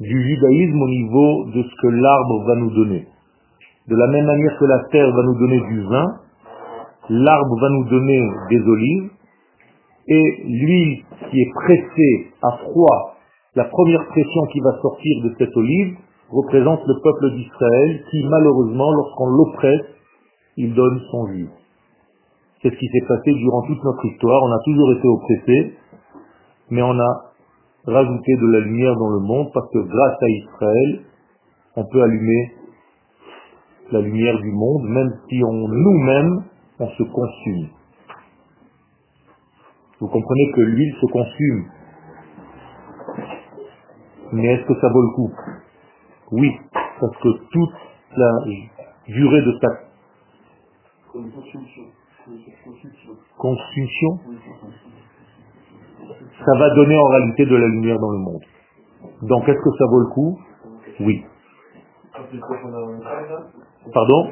[0.00, 3.06] du judaïsme au niveau de ce que l'arbre va nous donner.
[3.86, 6.06] De la même manière que la terre va nous donner du vin,
[7.10, 9.10] l'arbre va nous donner des olives,
[10.08, 13.14] et l'huile qui est pressée à froid,
[13.54, 15.96] la première pression qui va sortir de cette olive
[16.28, 19.95] représente le peuple d'Israël qui malheureusement, lorsqu'on l'oppresse,
[20.56, 21.48] il donne son jus.
[22.62, 24.42] C'est ce qui s'est passé durant toute notre histoire.
[24.42, 25.74] On a toujours été oppressés,
[26.70, 27.32] mais on a
[27.86, 31.00] rajouté de la lumière dans le monde parce que grâce à Israël,
[31.76, 32.52] on peut allumer
[33.92, 36.44] la lumière du monde, même si on nous-mêmes,
[36.80, 37.68] on se consume.
[40.00, 41.64] Vous comprenez que l'huile se consume.
[44.32, 45.32] Mais est-ce que ça vaut le coup?
[46.32, 46.50] Oui,
[47.00, 47.74] parce que toute
[48.16, 48.32] la
[49.06, 49.85] durée de sa
[53.38, 54.18] Consumption.
[56.44, 58.42] ça va donner en réalité de la lumière dans le monde.
[59.22, 60.38] Donc est-ce que ça vaut le coup?
[61.00, 61.24] Oui.
[63.92, 64.30] Pardon?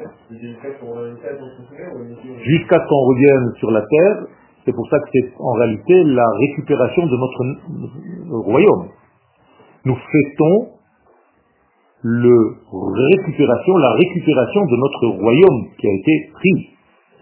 [2.43, 4.25] Jusqu'à ce qu'on revienne sur la terre,
[4.65, 8.89] c'est pour ça que c'est en réalité la récupération de notre royaume.
[9.85, 10.71] Nous fêtons
[12.01, 16.74] le récupération, la récupération de notre royaume qui a été pris.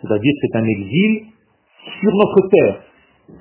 [0.03, 1.11] C'est-à-dire que c'est un exil
[1.99, 2.75] sur notre terre.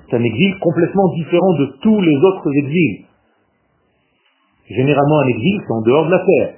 [0.09, 3.05] C'est un exil complètement différent de tous les autres exils.
[4.69, 6.55] Généralement, un exil, c'est en dehors de la terre.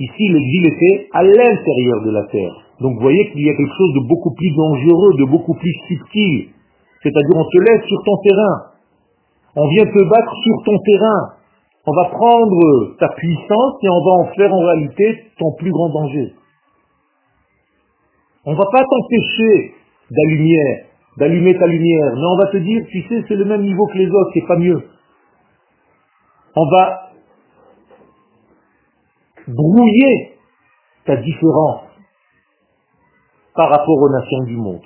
[0.00, 2.54] Ici, l'exil était à l'intérieur de la terre.
[2.80, 5.74] Donc, vous voyez qu'il y a quelque chose de beaucoup plus dangereux, de beaucoup plus
[5.88, 6.48] subtil.
[7.02, 8.56] C'est-à-dire, on te laisse sur ton terrain.
[9.56, 11.20] On vient te battre sur ton terrain.
[11.86, 15.04] On va prendre ta puissance et on va en faire en réalité
[15.38, 16.32] ton plus grand danger.
[18.46, 19.74] On va pas t'empêcher
[20.10, 20.84] d'allumer,
[21.16, 23.98] d'allumer ta lumière, mais on va te dire, tu sais, c'est le même niveau que
[23.98, 24.82] les autres, c'est pas mieux.
[26.56, 27.10] On va
[29.48, 30.36] brouiller
[31.06, 31.82] ta différence
[33.54, 34.82] par rapport aux nations du monde.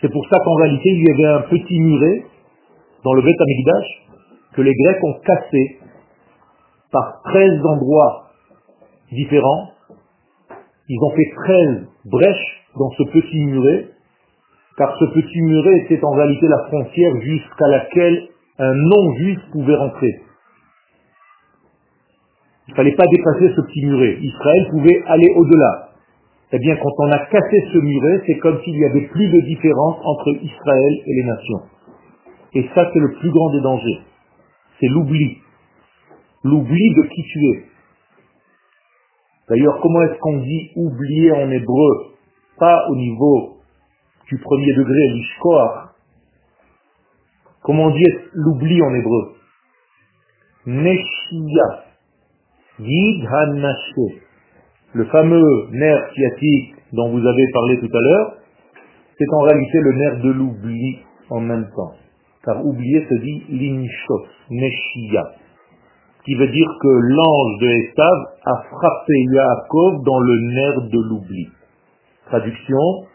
[0.00, 2.26] C'est pour ça qu'en réalité, il y avait un petit muret
[3.02, 3.36] dans le Beth
[4.52, 5.78] que les Grecs ont cassé
[6.90, 8.30] par 13 endroits
[9.12, 9.70] différents.
[10.88, 13.88] Ils ont fait 13 brèches dans ce petit muret,
[14.76, 20.20] car ce petit muret était en réalité la frontière jusqu'à laquelle un non-juif pouvait rentrer.
[22.68, 24.18] Il ne fallait pas dépasser ce petit muret.
[24.20, 25.90] Israël pouvait aller au-delà.
[26.52, 29.40] Eh bien, quand on a cassé ce muret, c'est comme s'il n'y avait plus de
[29.40, 31.62] différence entre Israël et les nations.
[32.54, 34.00] Et ça, c'est le plus grand des dangers.
[34.80, 35.38] C'est l'oubli.
[36.44, 37.64] L'oubli de qui tu es.
[39.48, 42.14] D'ailleurs, comment est-ce qu'on dit oublier en hébreu
[42.58, 43.58] Pas au niveau
[44.28, 45.90] du premier degré, l'ishkoach?
[47.62, 49.34] Comment on dit l'oubli en hébreu?
[50.66, 51.84] Neshia.
[52.80, 54.20] Yid Hanashe.
[54.92, 58.34] Le fameux nerf sciatique dont vous avez parlé tout à l'heure,
[59.18, 60.98] c'est en réalité le nerf de l'oubli
[61.30, 61.94] en même temps.
[62.44, 65.32] Car oublier se dit l'inshos, neshia,
[66.26, 71.48] qui veut dire que l'ange de Esav a frappé Yaakov dans le nerf de l'oubli.
[72.26, 73.06] Traduction,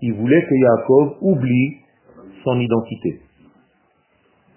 [0.00, 1.78] il voulait que Yaakov oublie
[2.44, 3.20] son identité.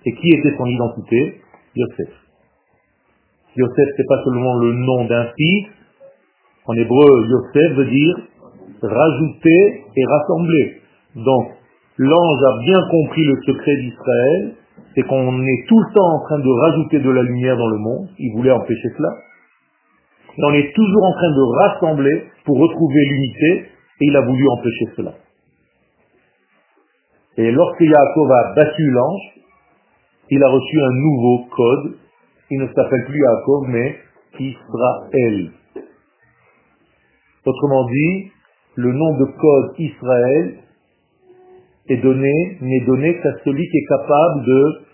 [0.05, 1.41] Et qui était son identité?
[1.75, 2.09] Yosef.
[3.55, 5.67] Yosef, c'est pas seulement le nom d'un fils.
[6.67, 8.17] En hébreu, Yosef veut dire
[8.83, 10.81] rajouter et rassembler.
[11.15, 11.51] Donc,
[11.97, 14.55] l'ange a bien compris le secret d'Israël
[14.97, 17.77] c'est qu'on est tout le temps en train de rajouter de la lumière dans le
[17.77, 19.09] monde, il voulait empêcher cela,
[20.35, 23.69] et on est toujours en train de rassembler pour retrouver l'unité,
[24.01, 25.13] et il a voulu empêcher cela.
[27.37, 29.21] Et lorsque Yaakov a battu l'ange,
[30.31, 31.97] il a reçu un nouveau code.
[32.49, 33.97] Il ne s'appelle plus Yaakov, mais
[34.39, 35.51] Israël.
[37.45, 38.31] Autrement dit,
[38.75, 40.57] le nom de code Israël
[41.89, 44.86] est donné, n'est donné qu'à celui qui est capable de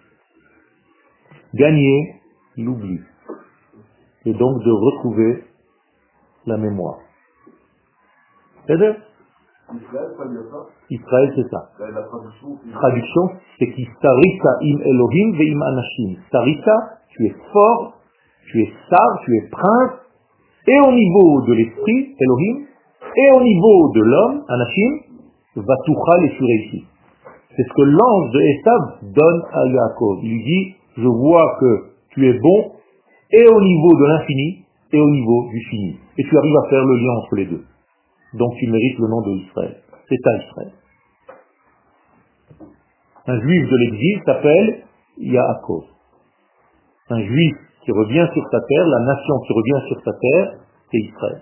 [1.53, 2.15] gagner
[2.57, 2.99] l'oubli
[4.25, 5.43] et donc de retrouver
[6.45, 6.99] la mémoire.
[8.65, 8.95] C'est-à-dire
[10.89, 11.69] Israël, c'est ça.
[12.73, 16.21] Traduction, c'est qui sarita im Elohim ve im anashim.
[16.31, 17.93] Sarita, tu es fort,
[18.51, 19.99] tu es sage, tu es prince,
[20.67, 22.65] et au niveau de l'esprit, Elohim,
[23.15, 24.99] et au niveau de l'homme, anashim,
[25.55, 26.85] vatuchal et tu réussis.
[27.55, 30.19] C'est ce que l'ange de Esav donne à Yaakov.
[30.23, 32.71] Il lui dit, je vois que tu es bon,
[33.31, 35.97] et au niveau de l'infini, et au niveau du fini.
[36.17, 37.63] Et tu arrives à faire le lien entre les deux.
[38.33, 39.75] Donc tu mérites le nom de Israël.
[40.07, 40.71] C'est à Israël.
[43.25, 44.83] Un juif de l'exil s'appelle
[45.17, 45.83] Yaakov.
[47.09, 50.53] Un juif qui revient sur sa terre, la nation qui revient sur sa terre,
[50.91, 51.41] c'est Israël.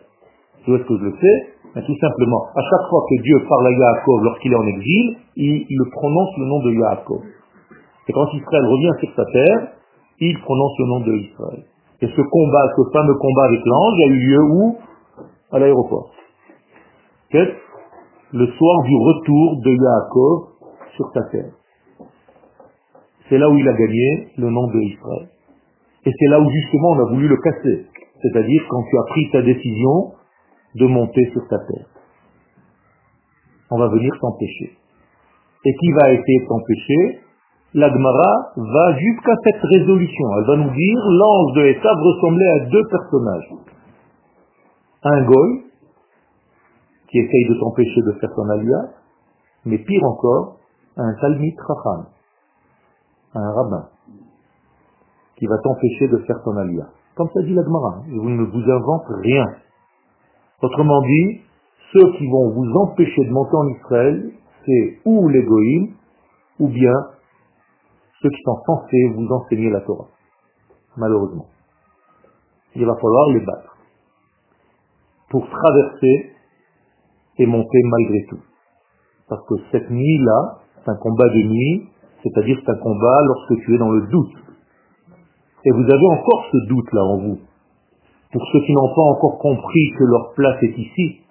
[0.67, 1.53] Où est-ce que je le sais?
[1.73, 5.17] Ben, Tout simplement, à chaque fois que Dieu parle à Yaakov lorsqu'il est en exil,
[5.35, 7.21] il, il prononce le nom de Yaakov.
[8.07, 9.67] Et quand Israël revient sur sa terre,
[10.19, 11.63] il prononce le nom de Israël.
[12.01, 14.77] Et ce combat, ce fameux combat avec l'ange, a eu lieu où?
[15.51, 16.11] À l'aéroport.
[18.33, 20.47] Le soir du retour de Yaakov
[20.95, 21.51] sur sa terre.
[23.29, 25.29] C'est là où il a gagné le nom de Israël.
[26.05, 27.85] Et c'est là où justement on a voulu le casser.
[28.21, 30.13] C'est-à-dire quand tu as pris ta décision
[30.75, 31.85] de monter sur ta terre.
[33.69, 34.77] On va venir t'empêcher.
[35.65, 37.19] Et qui va essayer de t'empêcher?
[37.73, 40.25] L'Agmara va jusqu'à cette résolution.
[40.37, 43.49] Elle va nous dire l'ange de Esav ressemblait à deux personnages.
[45.03, 45.63] Un goy,
[47.07, 48.81] qui essaye de t'empêcher de faire ton alia,
[49.65, 50.57] mais pire encore,
[50.97, 52.05] un Talmid Racham,
[53.35, 53.87] un rabbin,
[55.37, 56.87] qui va t'empêcher de faire ton alia.
[57.15, 59.45] Comme ça dit l'Agmara, je ne vous invente rien.
[60.61, 61.41] Autrement dit,
[61.93, 64.31] ceux qui vont vous empêcher de monter en Israël,
[64.65, 65.93] c'est ou les goïms,
[66.59, 66.93] ou bien
[68.21, 70.07] ceux qui sont censés vous enseigner la Torah.
[70.97, 71.47] Malheureusement.
[72.75, 73.77] Il va falloir les battre
[75.29, 76.31] pour traverser
[77.37, 78.41] et monter malgré tout.
[79.29, 81.89] Parce que cette nuit-là, c'est un combat de nuit,
[82.23, 84.35] c'est-à-dire c'est un combat lorsque tu es dans le doute.
[85.63, 87.39] Et vous avez encore ce doute-là en vous.
[88.31, 91.21] Pour ceux qui n'ont pas encore compris que leur place est ici,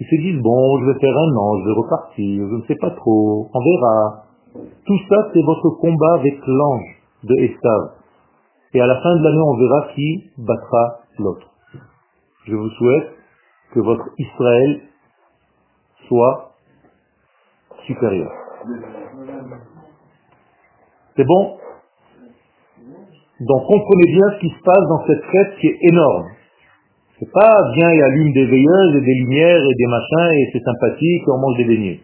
[0.00, 2.76] ils se disent, bon, je vais faire un an, je vais repartir, je ne sais
[2.80, 4.23] pas trop, on verra.
[4.54, 7.90] Tout ça, c'est votre combat avec l'ange de Estave.
[8.74, 11.50] Et à la fin de l'année, on verra qui battra l'autre.
[12.46, 13.10] Je vous souhaite
[13.72, 14.80] que votre Israël
[16.06, 16.52] soit
[17.86, 18.30] supérieur.
[21.16, 21.58] C'est bon?
[23.40, 26.26] Donc comprenez bien ce qui se passe dans cette fête qui est énorme.
[27.18, 30.62] C'est pas viens et allume des veilleuses et des lumières et des machins et c'est
[30.64, 32.00] sympathique et on mange des beignets.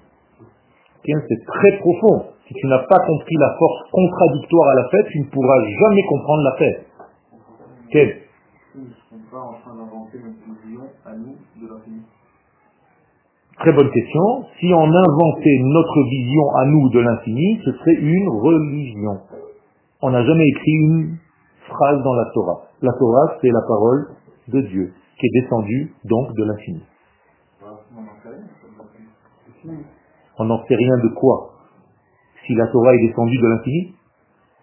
[1.05, 2.30] C'est très profond.
[2.51, 6.03] Si tu n'as pas compris la force contradictoire à la fête, tu ne pourras jamais
[6.09, 6.87] comprendre la fête.
[13.57, 14.45] Très bonne question.
[14.59, 19.21] Si on inventait notre vision à nous de l'infini, ce serait une religion.
[20.03, 21.19] On n'a jamais écrit une
[21.69, 22.63] phrase dans la Torah.
[22.83, 24.09] La Torah, c'est la parole
[24.49, 26.83] de Dieu, qui est descendue donc de l'infini.
[30.37, 31.50] On n'en sait rien de quoi
[32.51, 33.95] Si la Torah est descendue de l'infini,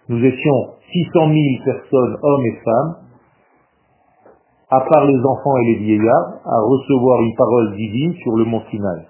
[0.09, 2.95] nous étions 600 000 personnes, hommes et femmes,
[4.69, 8.61] à part les enfants et les vieillards, à recevoir une parole divine sur le mont
[8.69, 9.07] Sinaï.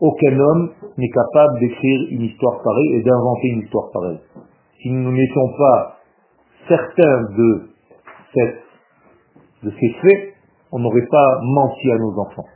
[0.00, 4.18] Aucun homme n'est capable d'écrire une histoire pareille et d'inventer une histoire pareille.
[4.82, 5.98] Si nous n'étions pas
[6.66, 7.68] certains de,
[9.62, 10.34] de ces faits,
[10.72, 12.48] on n'aurait pas menti à nos enfants.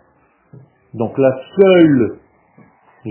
[0.94, 2.18] Donc la seule,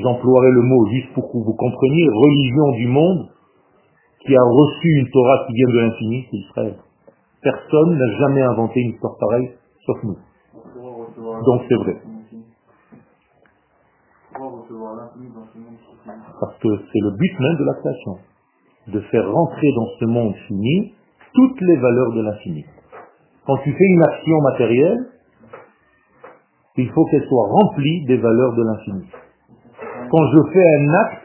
[0.01, 3.29] j'emploierai le mot juste pour que vous compreniez, religion du monde
[4.25, 6.75] qui a reçu une Torah qui vient de l'infini, c'est Israël.
[7.41, 9.51] Personne n'a jamais inventé une histoire pareille,
[9.85, 10.17] sauf nous.
[11.45, 11.97] Donc c'est vrai.
[16.39, 18.17] Parce que c'est le but même de la création,
[18.87, 20.93] de faire rentrer dans ce monde fini
[21.33, 22.65] toutes les valeurs de l'infini.
[23.45, 25.07] Quand tu fais une action matérielle,
[26.77, 29.05] il faut qu'elle soit remplie des valeurs de l'infini.
[30.13, 31.23] Quand je fais un acte,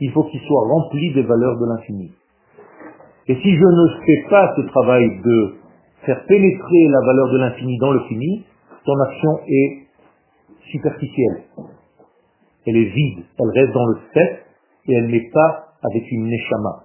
[0.00, 2.10] il faut qu'il soit rempli des valeurs de l'infini.
[3.28, 5.56] Et si je ne fais pas ce travail de
[6.06, 8.46] faire pénétrer la valeur de l'infini dans le fini,
[8.86, 9.82] ton action est
[10.72, 11.42] superficielle.
[12.66, 14.44] Elle est vide, elle reste dans le fait
[14.88, 16.84] et elle n'est pas avec une neshama.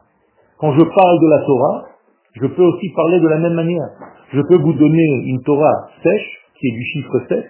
[0.58, 1.86] Quand je parle de la Torah,
[2.34, 3.88] je peux aussi parler de la même manière.
[4.34, 7.46] Je peux vous donner une Torah sèche, qui est du chiffre 7,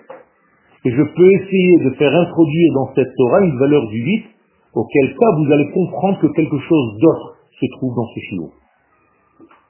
[0.86, 4.26] et je peux essayer de faire introduire dans cette Torah une valeur du 8,
[4.76, 8.54] auquel cas vous allez comprendre que quelque chose d'autre se trouve dans ce chiffre.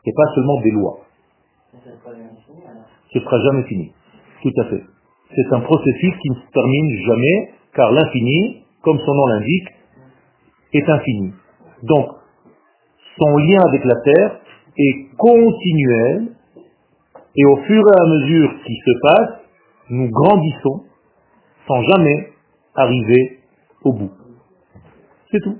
[0.05, 0.99] Et pas seulement des lois.
[3.13, 3.91] Ce sera jamais fini.
[4.43, 4.83] Tout à fait.
[5.33, 9.67] C'est un processus qui ne se termine jamais, car l'infini, comme son nom l'indique,
[10.73, 11.31] est infini.
[11.83, 12.07] Donc,
[13.17, 14.39] son lien avec la Terre
[14.77, 16.35] est continuel,
[17.37, 19.39] et au fur et à mesure qu'il se passe,
[19.89, 20.84] nous grandissons
[21.67, 22.33] sans jamais
[22.75, 23.39] arriver
[23.83, 24.11] au bout.
[25.31, 25.57] C'est tout.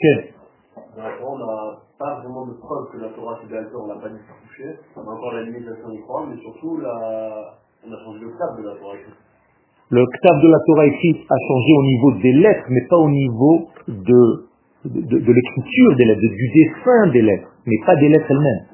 [0.00, 0.34] Quel
[1.22, 4.18] on n'a pas vraiment de preuve que la Torah c'est bien on n'a pas dit
[4.48, 4.78] toucher.
[4.96, 7.54] On a encore la limitation du Coran, mais surtout la...
[7.86, 9.14] on a changé le cap de la Torah écrite.
[9.90, 13.08] Le cap de la Torah écrite a changé au niveau des lettres, mais pas au
[13.08, 14.48] niveau de
[14.84, 18.64] de, l'écriture des lettres, du dessin des lettres, mais pas des lettres elles-mêmes.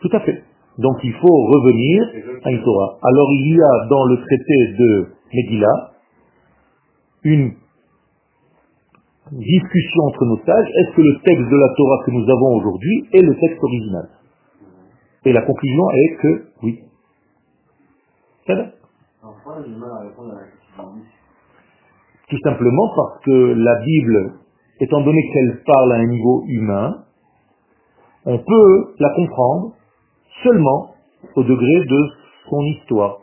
[0.00, 0.42] Tout à fait.
[0.78, 2.02] Donc il faut revenir
[2.44, 2.98] à une Torah.
[3.02, 5.90] Alors il y a dans le traité de Megillah
[7.24, 7.52] une
[9.32, 13.08] discussion entre nos sages, est-ce que le texte de la Torah que nous avons aujourd'hui
[13.12, 14.08] est le texte original?
[15.24, 16.80] Et la conclusion est que oui.
[18.46, 18.54] C'est
[22.30, 24.32] Tout simplement parce que la Bible
[24.80, 27.04] étant donné qu'elle parle à un niveau humain,
[28.24, 29.74] on peut la comprendre
[30.42, 30.94] seulement
[31.36, 32.00] au degré de
[32.48, 33.18] son histoire.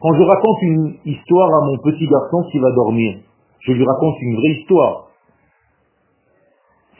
[0.00, 3.16] Quand je raconte une histoire à mon petit garçon qui va dormir,
[3.60, 5.08] je lui raconte une vraie histoire.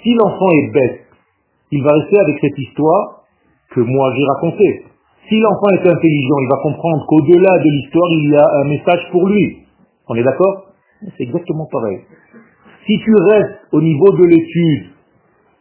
[0.03, 1.01] Si l'enfant est bête,
[1.71, 3.25] il va rester avec cette histoire
[3.71, 4.85] que moi j'ai racontée.
[5.29, 9.11] Si l'enfant est intelligent, il va comprendre qu'au-delà de l'histoire, il y a un message
[9.11, 9.59] pour lui.
[10.09, 10.67] On est d'accord?
[11.17, 12.01] C'est exactement pareil.
[12.87, 14.87] Si tu restes au niveau de l'étude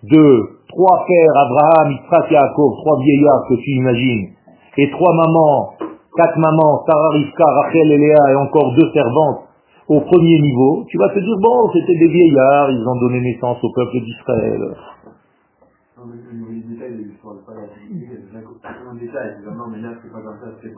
[0.03, 4.33] de trois pères, Abraham, Yitzhak, Yaakov, trois vieillards que tu imagines,
[4.77, 5.73] et trois mamans,
[6.15, 9.45] quatre mamans, Sarah, Rivka, Rachel et Léa, et encore deux servantes,
[9.87, 13.57] au premier niveau, tu vas te dire, bon, c'était des vieillards, ils ont donné naissance
[13.63, 14.75] au peuple d'Israël.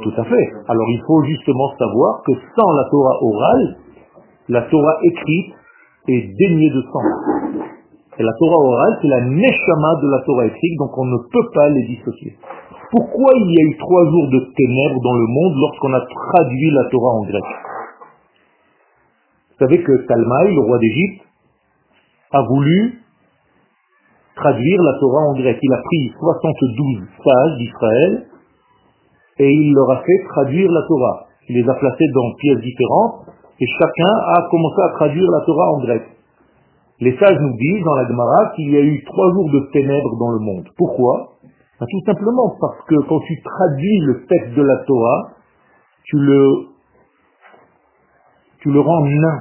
[0.04, 0.54] Tout à fait.
[0.68, 3.78] Alors il faut justement savoir que sans la Torah orale,
[4.50, 5.54] la Torah écrite
[6.08, 7.75] est dénué de sens.
[8.18, 11.50] Et la Torah orale, c'est la neshama de la Torah écrite, donc on ne peut
[11.54, 12.38] pas les dissocier.
[12.92, 16.72] Pourquoi il y a eu trois jours de ténèbres dans le monde lorsqu'on a traduit
[16.72, 17.44] la Torah en grec?
[19.52, 21.26] Vous savez que Talmaï, le roi d'Égypte,
[22.32, 23.02] a voulu
[24.36, 25.58] traduire la Torah en grec.
[25.62, 28.28] Il a pris 72 sages d'Israël
[29.40, 31.28] et il leur a fait traduire la Torah.
[31.50, 33.28] Il les a placés dans pièces différentes
[33.60, 36.15] et chacun a commencé à traduire la Torah en grec.
[37.02, 40.16] Les sages nous disent dans la Gemara qu'il y a eu trois jours de ténèbres
[40.18, 40.70] dans le monde.
[40.78, 41.36] Pourquoi?
[41.80, 45.30] Ben, Tout simplement parce que quand tu traduis le texte de la Torah,
[46.06, 46.52] tu le,
[48.62, 49.40] tu le rends nain.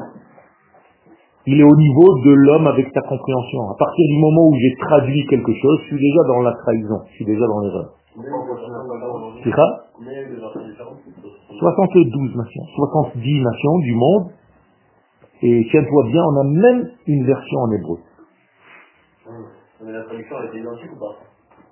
[1.46, 3.70] Il est au niveau de l'homme avec sa compréhension.
[3.70, 7.02] À partir du moment où j'ai traduit quelque chose, je suis déjà dans la trahison,
[7.10, 7.92] je suis déjà dans l'erreur.
[9.44, 9.84] C'est ça?
[11.58, 14.30] 72 nations, 70 nations du monde.
[15.46, 17.98] Et tiens-toi bien, on a même une version en hébreu.
[19.84, 21.18] Mais la traduction est identique ou pas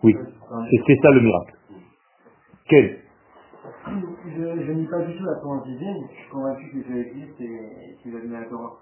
[0.05, 0.14] Oui,
[0.87, 1.57] c'est ça le miracle.
[2.68, 2.99] Quel?
[4.27, 7.97] Je lis pas du tout la Torah divine, je suis convaincu que Dieu existe et
[8.03, 8.79] qu'il a donné la Torah.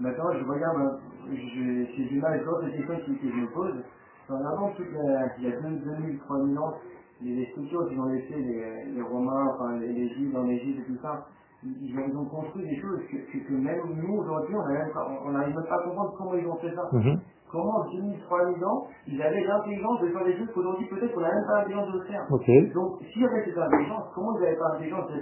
[0.00, 1.00] Maintenant, je regarde,
[1.32, 3.82] j'ai du mal à voir cette question que je me pose.
[4.28, 6.74] En regardant toute la, il y a 2000, 3000 ans,
[7.22, 10.92] les structures qu'ils ont laissées, les, les Romains, enfin les, les Juifs en Égypte et
[10.92, 11.26] tout ça,
[11.66, 15.64] ils, ils, ont construit des choses que, que, que même nous aujourd'hui, on n'arrive même
[15.66, 16.82] pas à comprendre comment ils ont fait ça.
[16.92, 17.18] -hmm.
[17.50, 21.20] Comment en 2000, 3000 ans, ils avaient l'intelligence de faire des choses qu'aujourd'hui peut-être qu'on
[21.20, 22.22] n'a même pas l'intelligence de faire.
[22.30, 22.60] Okay.
[22.74, 25.14] Donc s'il y avait cette intelligence, comment ils n'avaient pas l'intelligence de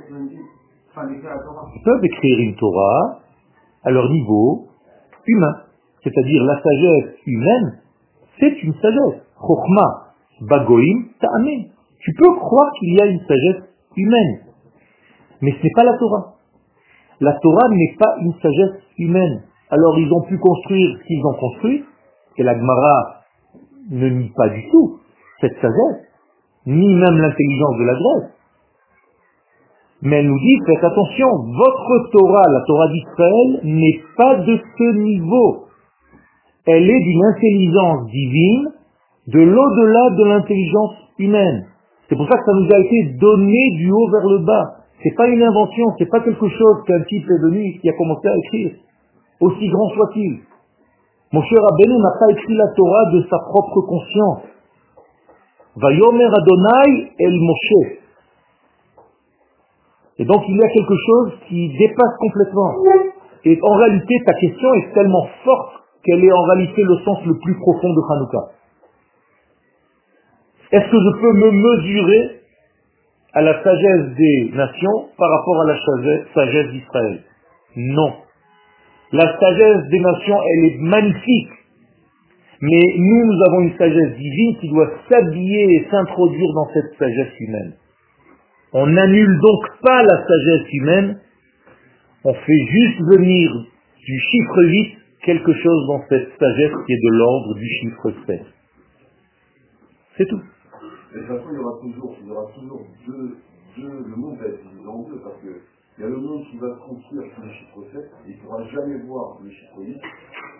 [0.91, 1.65] enfin, d'écrire la Torah?
[1.75, 3.21] Ils peuvent écrire une Torah
[3.85, 4.69] à leur niveau
[5.27, 5.55] humain.
[6.03, 7.69] C'est-à-dire la sagesse humaine,
[8.41, 9.21] c'est une sagesse.
[9.41, 9.93] Chokhmah,
[10.49, 11.61] bagoim, ta'amin.
[12.01, 13.63] Tu peux croire qu'il y a une sagesse
[13.97, 14.35] humaine,
[15.41, 16.34] mais ce n'est pas la Torah.
[17.21, 19.43] La Torah n'est pas une sagesse humaine.
[19.71, 21.85] Alors ils ont pu construire ce qu'ils ont construit,
[22.37, 23.23] et la Gemara
[23.91, 24.99] ne nie pas du tout
[25.41, 26.07] cette sagesse,
[26.67, 28.31] ni même l'intelligence de la Grèce.
[30.03, 34.97] Mais elle nous dit, faites attention, votre Torah, la Torah d'Israël, n'est pas de ce
[34.99, 35.67] niveau.
[36.67, 38.69] Elle est d'une intelligence divine
[39.29, 41.67] de l'au-delà de l'intelligence humaine.
[42.09, 44.84] C'est pour ça que ça nous a été donné du haut vers le bas.
[45.03, 48.29] C'est pas une invention, c'est pas quelque chose qu'un type est venu qui a commencé
[48.29, 48.77] à écrire,
[49.41, 50.41] aussi grand soit-il.
[51.33, 54.43] Mon cher n'a pas écrit la Torah de sa propre conscience.
[55.77, 57.99] Vayomer Adonai el Moshe.
[60.19, 62.73] Et donc il y a quelque chose qui dépasse complètement.
[63.45, 65.75] Et en réalité, ta question est tellement forte
[66.05, 68.39] qu'elle est en réalité le sens le plus profond de Hanouka.
[70.71, 72.44] Est-ce que je peux me mesurer
[73.35, 75.79] à la sagesse des nations par rapport à la
[76.35, 77.21] sagesse d'Israël
[77.77, 78.15] Non.
[79.13, 81.51] La sagesse des nations, elle est magnifique.
[82.61, 87.41] Mais nous, nous avons une sagesse divine qui doit s'habiller et s'introduire dans cette sagesse
[87.41, 87.75] humaine.
[88.73, 91.19] On n'annule donc pas la sagesse humaine,
[92.25, 93.51] on fait juste venir
[93.99, 98.41] du chiffre 8 quelque chose dans cette sagesse qui est de l'ordre du chiffre 7.
[100.17, 100.41] C'est tout.
[101.15, 103.37] De toute façon, il y aura toujours, y aura toujours deux,
[103.77, 105.63] deux, le monde va être divisé en deux, parce que
[105.97, 108.35] il y a le monde qui va se construire sur le chiffre 7, et il
[108.35, 109.95] ne pourra jamais voir le chiffre 8.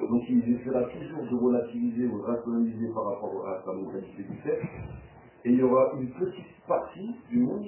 [0.09, 4.37] Donc il essaiera toujours de relativiser ou de rationaliser par rapport à sa localité du
[4.47, 4.63] 7.
[5.45, 7.67] Et il y aura une petite partie du monde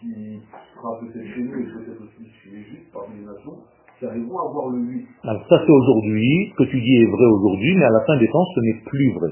[0.00, 0.40] qui
[0.74, 3.60] sera peut-être chez nous et peut-être aussi chez les parmi les nations,
[3.98, 5.06] qui arriveront à voir le 8.
[5.24, 8.16] Alors ça c'est aujourd'hui, ce que tu dis est vrai aujourd'hui, mais à la fin
[8.16, 9.28] des temps ce n'est plus vrai.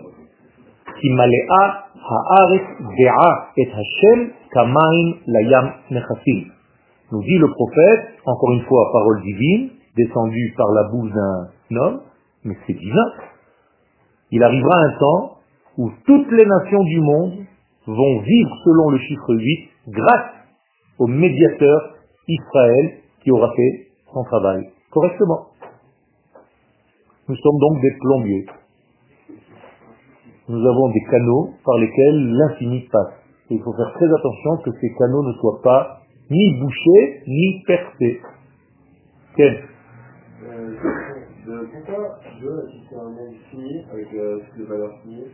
[7.12, 12.00] Nous dit le prophète, encore une fois, parole divine, descendue par la bouche d'un homme,
[12.44, 13.12] mais c'est divin.
[14.30, 15.38] Il arrivera un temps
[15.78, 17.32] où toutes les nations du monde
[17.86, 20.30] vont vivre selon le chiffre 8 grâce
[20.98, 21.94] au médiateur
[22.28, 25.48] Israël qui aura fait son travail correctement.
[27.28, 28.46] Nous sommes donc des plombiers.
[30.48, 33.14] Nous avons des canaux par lesquels l'infini passe.
[33.50, 37.62] Et il faut faire très attention que ces canaux ne soient pas ni bouchés, ni
[37.66, 38.20] percés.
[39.36, 39.64] Quel
[40.42, 40.74] Euh,
[41.46, 45.26] de pourquoi Dieu existe un monde fini, avec euh, toutes les valeurs finies,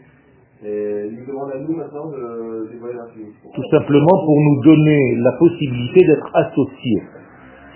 [0.64, 3.32] et il nous demande à nous maintenant de dévoiler l'infini.
[3.54, 7.02] Tout simplement pour nous donner la possibilité d'être associés.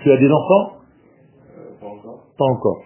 [0.03, 0.77] Tu as des enfants?
[1.57, 2.27] Euh, pas encore.
[2.37, 2.81] Pas encore.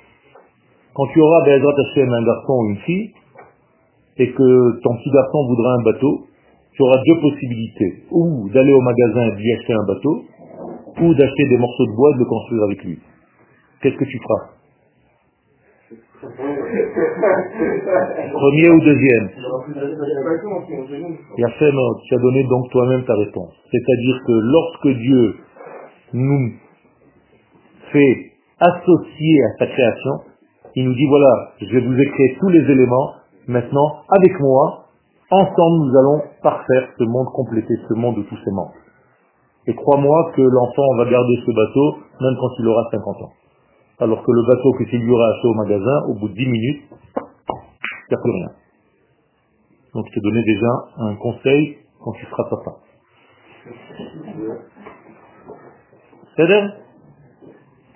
[0.94, 3.14] Quand tu auras Bezrat Hashem un garçon ou une fille,
[4.18, 6.28] et que ton petit garçon voudra un bateau,
[6.74, 8.04] tu auras deux possibilités.
[8.12, 10.24] Ou d'aller au magasin et lui acheter un bateau,
[11.02, 13.00] ou d'acheter des morceaux de bois et de construire avec lui.
[13.82, 14.56] Qu'est-ce que tu feras?
[18.32, 19.30] Premier ou deuxième?
[21.38, 21.76] Yafem,
[22.08, 23.54] tu as donné donc toi-même ta réponse.
[23.72, 25.36] C'est-à-dire que lorsque Dieu
[26.14, 26.54] nous
[27.92, 30.12] fait associer à sa création,
[30.76, 33.14] il nous dit voilà, je vais vous écrire tous les éléments,
[33.48, 34.86] maintenant, avec moi,
[35.32, 38.74] ensemble nous allons parfaire ce monde, compléter ce monde de tous ses membres.
[39.68, 43.32] Et crois-moi que l'enfant va garder ce bateau même quand il aura 50 ans.
[44.00, 46.46] Alors que le bateau que tu lui auras acheté au magasin, au bout de 10
[46.46, 48.50] minutes, il n'y a plus rien.
[49.94, 52.72] Donc je te donnais déjà un conseil quand tu seras papa.
[56.36, 56.48] C'est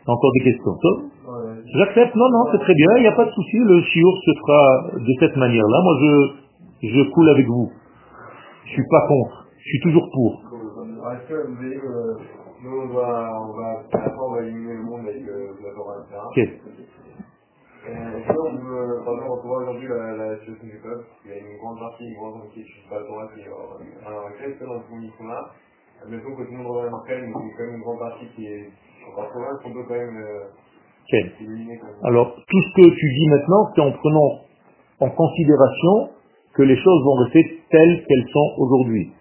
[0.08, 0.76] Encore des questions
[1.75, 4.32] J'accepte, non, non, c'est très bien, il n'y a pas de souci, le chiour se
[4.39, 5.77] fera de cette manière-là.
[5.84, 7.71] Moi, je, je coule avec vous.
[8.65, 10.41] Je suis pas contre, je suis toujours pour.
[11.09, 12.13] Est-ce que vous avez, euh,
[12.63, 15.95] nous on va, on va, fin on va éliminer le monde avec euh, la Torah,
[16.03, 16.19] etc.
[16.27, 16.38] Ok.
[17.88, 21.32] Et Est-ce qu'on peut, par exemple, on voit aujourd'hui la, la situation du peuple, il
[21.32, 23.47] y a une grande partie, une grande partie qui ne pas la Torah, qui est
[24.05, 25.41] alors est-ce que dans ce monde qu'on a,
[26.03, 27.99] admettons que tout le monde revient en peine, qu'il y a quand même une grande
[27.99, 28.69] partie qui est
[29.15, 30.43] loin, est-ce qu'on peut quand même euh,
[32.03, 34.41] Alors, tout ce que tu dis maintenant, c'est en prenant
[34.99, 36.10] en considération
[36.53, 39.12] que les choses vont rester telles qu'elles sont aujourd'hui.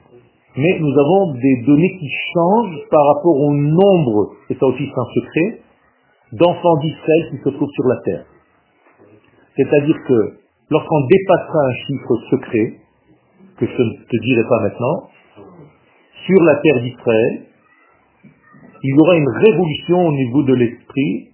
[0.57, 5.01] Mais nous avons des données qui changent par rapport au nombre, et ça aussi c'est
[5.01, 5.61] un secret,
[6.32, 8.24] d'enfants d'Israël qui se trouvent sur la terre.
[9.57, 10.39] C'est-à-dire que
[10.70, 12.74] lorsqu'on dépassera un chiffre secret,
[13.59, 15.09] que je ne te dirai pas maintenant,
[16.26, 17.43] sur la terre d'Israël,
[18.82, 21.28] il y aura une révolution au niveau de l'esprit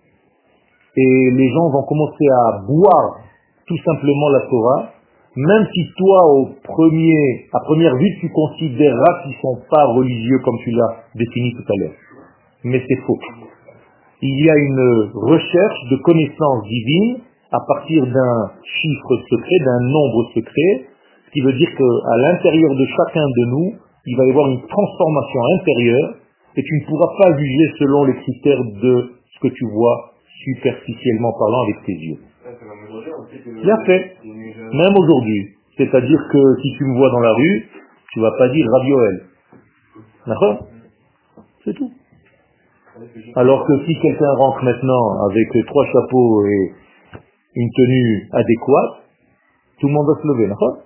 [0.96, 3.18] et les gens vont commencer à boire
[3.66, 4.90] tout simplement la Torah,
[5.36, 10.38] même si toi, au premier, à première vue, tu considéreras qu'ils ne sont pas religieux
[10.44, 11.98] comme tu l'as défini tout à l'heure.
[12.62, 13.18] Mais c'est faux.
[14.22, 17.18] Il y a une recherche de connaissances divines
[17.50, 20.86] à partir d'un chiffre secret, d'un nombre secret,
[21.26, 23.74] ce qui veut dire qu'à l'intérieur de chacun de nous,
[24.06, 26.14] il va y avoir une transformation intérieure
[26.56, 31.32] et tu ne pourras pas juger selon les critères de ce que tu vois superficiellement
[31.38, 32.18] parlant avec tes yeux.
[32.44, 33.60] Fait.
[33.62, 33.76] il a
[34.24, 37.68] une- Même aujourd'hui, C'est-à-dire que si tu me vois dans la rue,
[38.12, 39.22] tu vas pas dire Rabioel.
[40.26, 40.66] D'accord?
[41.64, 41.90] C'est tout.
[43.34, 46.72] Alors que si quelqu'un rentre maintenant avec trois chapeaux et
[47.56, 49.02] une tenue adéquate,
[49.80, 50.78] tout le monde va se lever, d'accord?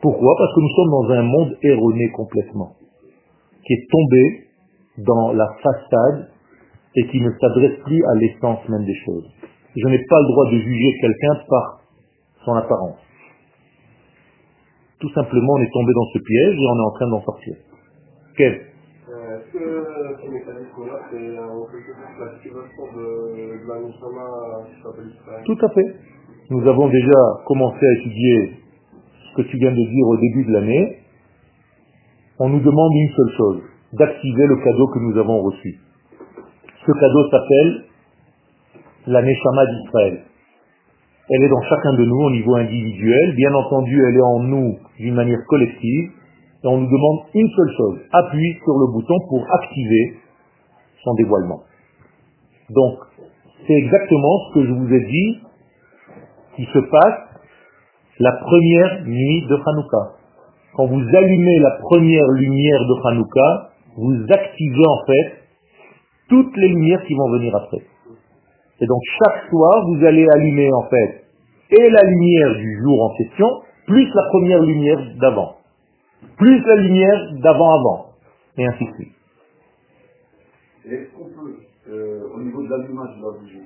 [0.00, 0.34] Pourquoi?
[0.38, 2.72] Parce que nous sommes dans un monde erroné complètement,
[3.66, 4.44] qui est tombé
[4.98, 6.30] dans la façade
[6.96, 9.28] et qui ne s'adresse plus à l'essence même des choses.
[9.76, 11.80] Je n'ai pas le droit de juger quelqu'un par
[12.44, 12.98] son apparence.
[15.00, 17.56] Tout simplement, on est tombé dans ce piège et on est en train d'en sortir.
[18.36, 18.52] Quel?
[18.52, 19.84] Euh, Est-ce que
[20.24, 24.26] ce mécanisme-là, c'est en quelque sorte l'activation de, de la Nishama
[24.64, 25.94] qui s'appelle Israël Tout à fait.
[26.48, 28.52] Nous avons déjà commencé à étudier
[29.30, 30.98] ce que tu viens de dire au début de l'année.
[32.38, 35.78] On nous demande une seule chose, d'activer le cadeau que nous avons reçu.
[36.86, 37.84] Ce cadeau s'appelle
[39.08, 40.22] la Neshama d'Israël.
[41.28, 43.34] Elle est dans chacun de nous au niveau individuel.
[43.34, 46.10] Bien entendu, elle est en nous d'une manière collective.
[46.62, 47.98] Et on nous demande une seule chose.
[48.12, 50.14] Appuie sur le bouton pour activer
[51.02, 51.62] son dévoilement.
[52.70, 52.98] Donc,
[53.66, 55.38] c'est exactement ce que je vous ai dit
[56.54, 57.20] qui se passe
[58.20, 60.12] la première nuit de Hanouka.
[60.74, 65.45] Quand vous allumez la première lumière de Hanouka, vous activez en fait
[66.28, 67.82] toutes les lumières qui vont venir après.
[68.80, 71.26] Et donc chaque soir, vous allez allumer en fait
[71.70, 73.46] et la lumière du jour en question,
[73.86, 75.56] plus la première lumière d'avant,
[76.36, 78.06] plus la lumière d'avant-avant,
[78.56, 79.12] et ainsi de suite.
[80.88, 81.56] Est-ce qu'on peut,
[81.90, 83.62] euh, au niveau de l'allumage de la bougie,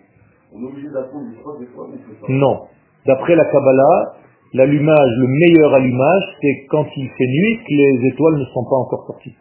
[0.55, 1.87] on est obligé d'attendre une fois, des fois,
[2.29, 2.67] Non.
[3.07, 4.15] D'après la Kabbalah,
[4.55, 8.77] l'allumage, le meilleur allumage, c'est quand il fait nuit, que les étoiles ne sont pas
[8.77, 9.37] encore sorties.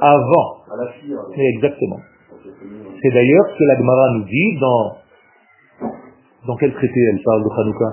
[0.00, 1.32] Avant, alors.
[1.36, 2.00] Exactement.
[2.32, 3.00] Ok, c'est.
[3.02, 4.96] C'est d'ailleurs ce que la Gemara nous dit dans...
[6.46, 7.86] Dans quel traité elle parle de Hanouka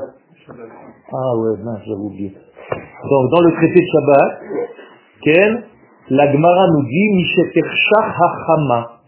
[1.14, 2.30] Ah ouais, mince, j'avais oublié.
[2.30, 4.42] Donc, dans le traité de Shabbat,
[5.24, 5.64] quel
[6.10, 9.02] la Gemara nous dit hachama.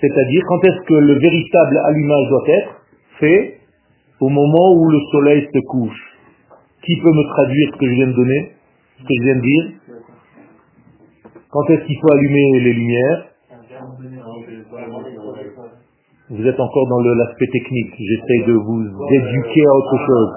[0.00, 2.70] C'est-à-dire, quand est-ce que le véritable allumage doit être
[3.20, 3.60] fait?
[4.20, 6.18] Au moment où le soleil se couche.
[6.82, 8.52] Qui peut me traduire ce que je viens de donner
[8.98, 9.64] Ce que je viens de dire?
[11.54, 13.26] Quand est-ce qu'il faut allumer les lumières?
[16.30, 17.94] Vous êtes encore dans l'aspect technique.
[17.96, 20.30] J'essaie de vous éduquer à autre chose.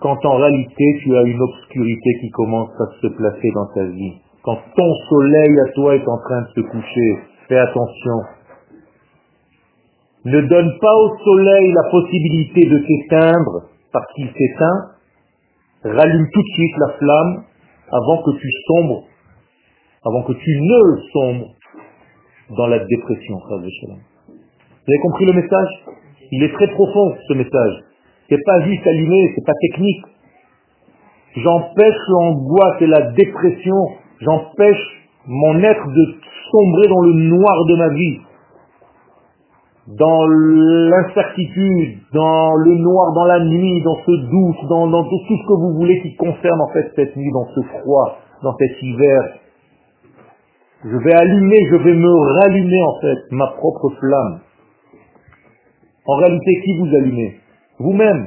[0.00, 4.14] Quand en réalité tu as une obscurité qui commence à se placer dans ta vie.
[4.44, 8.18] Quand ton soleil à toi est en train de se coucher, fais attention.
[10.24, 14.92] Ne donne pas au soleil la possibilité de s'éteindre parce qu'il s'éteint.
[15.84, 17.44] Rallume tout de suite la flamme
[17.92, 19.04] avant que tu sombres,
[20.04, 21.54] avant que tu ne sombres
[22.56, 23.38] dans la dépression.
[23.48, 25.68] Vous avez compris le message?
[26.32, 27.84] Il est très profond ce message.
[28.28, 30.04] C'est pas juste allumé, c'est pas technique.
[31.36, 33.76] J'empêche l'angoisse et la dépression,
[34.20, 36.14] j'empêche mon être de
[36.50, 38.18] sombrer dans le noir de ma vie,
[39.88, 45.60] dans l'incertitude, dans le noir, dans la nuit, dans ce doute, dans, tout, ce que
[45.60, 49.22] vous voulez qui concerne en fait cette nuit, dans ce froid, dans cet hiver.
[50.84, 54.40] Je vais allumer, je vais me rallumer en fait ma propre flamme.
[56.06, 57.36] En réalité, qui vous allumez?
[57.78, 58.26] Vous-même.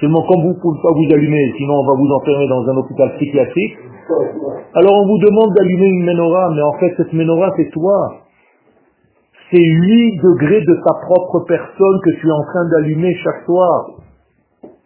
[0.00, 2.76] Seulement comme vous ne pouvez pas vous allumer, sinon on va vous enfermer dans un
[2.76, 3.76] hôpital psychiatrique,
[4.74, 8.21] alors on vous demande d'allumer une menorah, mais en fait cette menorah c'est toi.
[9.52, 14.00] C'est 8 degrés de ta propre personne que tu es en train d'allumer chaque soir.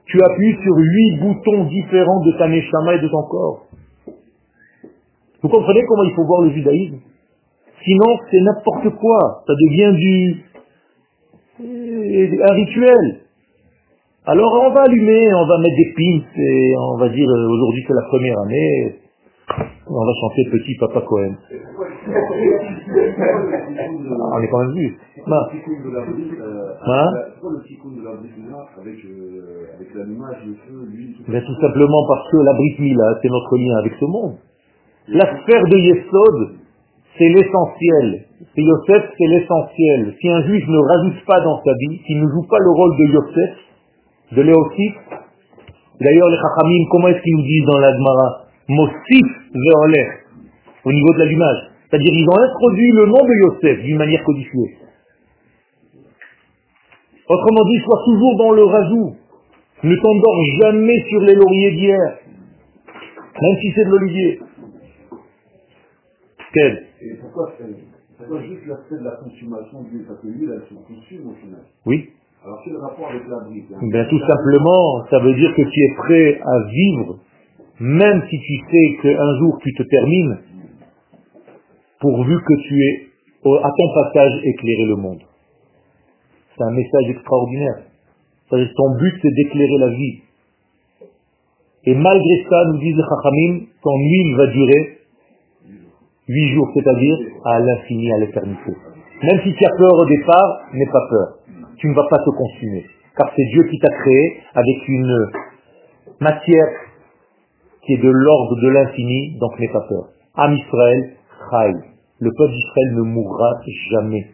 [0.07, 3.67] Tu appuies sur 8 boutons différents de ta neshama et de ton corps.
[5.41, 6.99] Vous comprenez comment il faut voir le judaïsme?
[7.85, 10.45] Sinon c'est n'importe quoi, ça devient du
[11.61, 13.21] un rituel.
[14.27, 17.85] Alors on va allumer, on va mettre des pins et on va dire euh, aujourd'hui
[17.87, 18.97] c'est la première année,
[19.89, 21.37] on va chanter Petit Papa Cohen.
[24.33, 24.99] On est quand même vu.
[25.17, 27.37] Le petit coup de la brique, euh, Hein euh,
[31.29, 34.37] mais tout simplement parce que la Brit Mila, c'est notre lien avec ce monde.
[35.09, 36.59] La sphère de Yesod,
[37.19, 38.27] c'est l'essentiel.
[38.55, 40.15] C'est Yosef, c'est l'essentiel.
[40.21, 42.97] Si un juif ne rajoute pas dans sa vie, s'il ne joue pas le rôle
[42.99, 43.57] de Yosef,
[44.33, 44.95] de Léosif,
[46.01, 47.93] d'ailleurs les Chachamim, comment est-ce qu'ils nous disent dans la
[48.69, 50.09] Mosif ve'olech,
[50.85, 51.71] au niveau de l'allumage.
[51.89, 54.79] C'est-à-dire ils ont introduit le nom de Yosef d'une manière codifiée.
[57.29, 59.17] Autrement dit, sois toujours dans le rajout.
[59.83, 62.19] Ne t'endors jamais sur les lauriers d'hier,
[63.43, 64.41] même si c'est de l'olivier.
[66.53, 66.87] Quel?
[67.03, 67.67] Et pourquoi c'est
[68.19, 71.61] pourquoi juste l'aspect de la consommation d'huile Parce que l'huile, elle se consume au final.
[71.85, 72.09] Oui.
[72.45, 75.81] Alors quel rapport avec la brique hein Ben, tout simplement, ça veut dire que tu
[75.85, 77.19] es prêt à vivre,
[77.81, 80.39] même si tu sais qu'un jour tu te termines,
[82.01, 83.07] pourvu que tu aies,
[83.45, 85.23] à ton passage, éclairé le monde.
[86.57, 87.83] C'est un message extraordinaire.
[88.51, 90.23] Ton but, c'est d'éclairer la vie.
[91.85, 94.99] Et malgré ça, nous disent les Chachamim, ton huile va durer
[96.29, 98.73] huit jours, c'est-à-dire à l'infini, à l'éternité.
[99.23, 101.39] Même si tu as peur au départ, n'aie pas peur.
[101.79, 102.85] Tu ne vas pas te consumer.
[103.17, 105.27] Car c'est Dieu qui t'a créé avec une
[106.21, 106.67] matière
[107.87, 110.09] qui est de l'ordre de l'infini, donc n'aie pas peur.
[110.35, 111.17] Am Israël,
[111.51, 111.73] Chai.
[112.19, 113.53] Le peuple d'Israël ne mourra
[113.91, 114.27] jamais.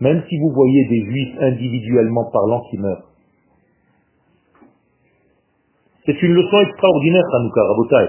[0.00, 3.08] Même si vous voyez des juifs individuellement parlant qui meurent.
[6.04, 8.08] C'est une leçon extraordinaire, Hanouka, Rabotai.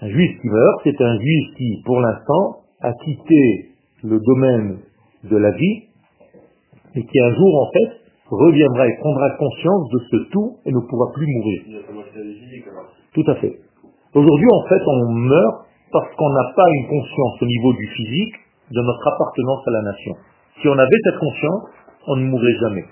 [0.00, 3.68] Un juif qui meurt, c'est un juif qui, pour l'instant, a quitté
[4.02, 4.78] le domaine
[5.24, 5.84] de la vie
[6.96, 8.01] et qui un jour, en fait,
[8.32, 11.62] reviendra et prendra conscience de ce tout et ne pourra plus mourir.
[13.14, 13.60] Tout à fait.
[14.14, 18.34] Aujourd'hui, en fait, on meurt parce qu'on n'a pas une conscience au niveau du physique
[18.70, 20.16] de notre appartenance à la nation.
[20.60, 21.62] Si on avait cette conscience,
[22.08, 22.84] on ne mourrait jamais.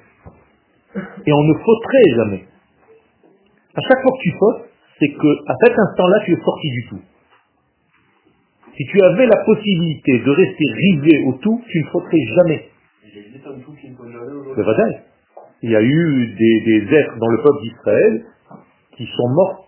[1.27, 2.45] Et on ne fauterait jamais.
[3.75, 4.63] À chaque fois que tu fautes,
[4.99, 7.01] c'est que à cet instant-là, tu es sorti du tout.
[8.77, 12.69] Si tu avais la possibilité de rester rivé au tout, tu ne fauterais jamais.
[14.57, 15.10] C'est vrai.
[15.63, 18.25] Il y a eu des, des êtres dans le peuple d'Israël
[18.97, 19.67] qui sont morts.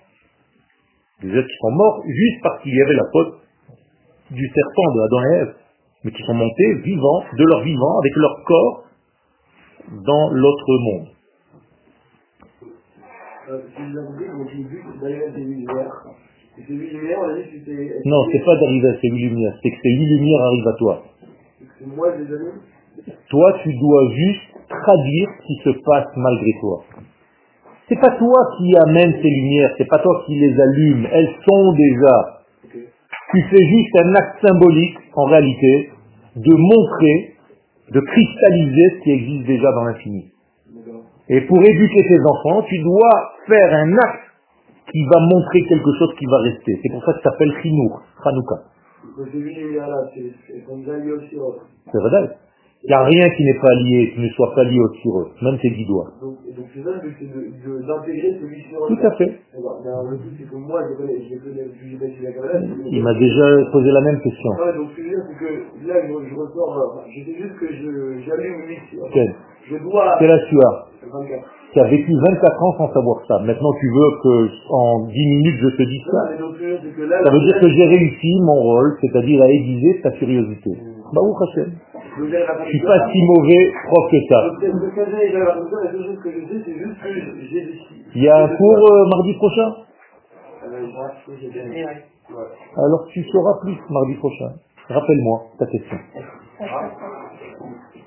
[1.23, 3.35] Des êtres qui sont morts juste parce qu'il y avait la faute
[4.31, 5.55] du serpent de Adam et Ève.
[6.05, 8.85] Mais qui sont montés vivants, de leur vivant, avec leur corps,
[10.05, 11.09] dans l'autre monde.
[13.51, 13.61] Euh.
[18.05, 20.73] Non, c'est pas d'arriver à ces huit lumières, c'est que ces huit lumières arrivent à
[20.75, 21.03] toi.
[21.79, 22.09] C'est moi.
[23.31, 24.52] Toi, tu dois juste
[24.83, 26.85] traduire ce qui se passe malgré toi.
[27.89, 31.73] C'est pas toi qui amène ces lumières, c'est pas toi qui les allume, elles sont
[31.73, 32.43] déjà.
[33.33, 35.91] Tu fais juste un acte symbolique, en réalité,
[36.37, 37.37] de montrer,
[37.91, 40.33] de cristalliser ce qui existe déjà dans l'infini.
[41.29, 44.33] Et pour éduquer tes enfants, tu dois faire un acte
[44.91, 46.79] qui va montrer quelque chose qui va rester.
[46.83, 48.57] C'est pour ça que ça s'appelle Chinour, Hanouka.
[51.91, 52.37] C'est vrai.
[52.85, 55.15] Il n'y a rien qui n'est pas lié, qui ne soit pas lié au sur
[55.21, 56.11] eux, même tes dix doigts.
[56.21, 59.39] Donc, donc c'est ça, c'est d'intégrer celui sur Tout à fait.
[59.55, 63.15] Le truc, c'est que moi, je connais, je connais, je la c'est que- Il m'a
[63.15, 64.51] déjà posé la même question.
[64.59, 67.07] Ouais, donc ce que je veux dire, c'est que là, je, je ressors, euh, enfin,
[67.07, 68.83] je sais juste que j'allume une mix.
[69.15, 69.31] Quel?
[69.71, 70.19] Je dois.
[70.19, 71.47] Âge tu as 24.
[71.73, 73.39] Tu as vécu 24 ans sans savoir ça.
[73.47, 74.35] Maintenant, tu veux que
[74.75, 76.35] en 10 minutes, je te dise ça?
[76.37, 77.23] Donc, c'est là.
[77.23, 80.71] Ça veut dire que j'ai réussi mon rôle, c'est-à-dire à aiguiser ta curiosité.
[81.15, 84.41] Bah, où à Je suis pas si mauvais prof que ça.
[88.15, 89.75] Il y a un cours euh, mardi prochain?
[90.65, 90.77] Euh.
[92.77, 94.53] Alors tu sauras plus mardi prochain.
[94.89, 95.97] Rappelle-moi ta question.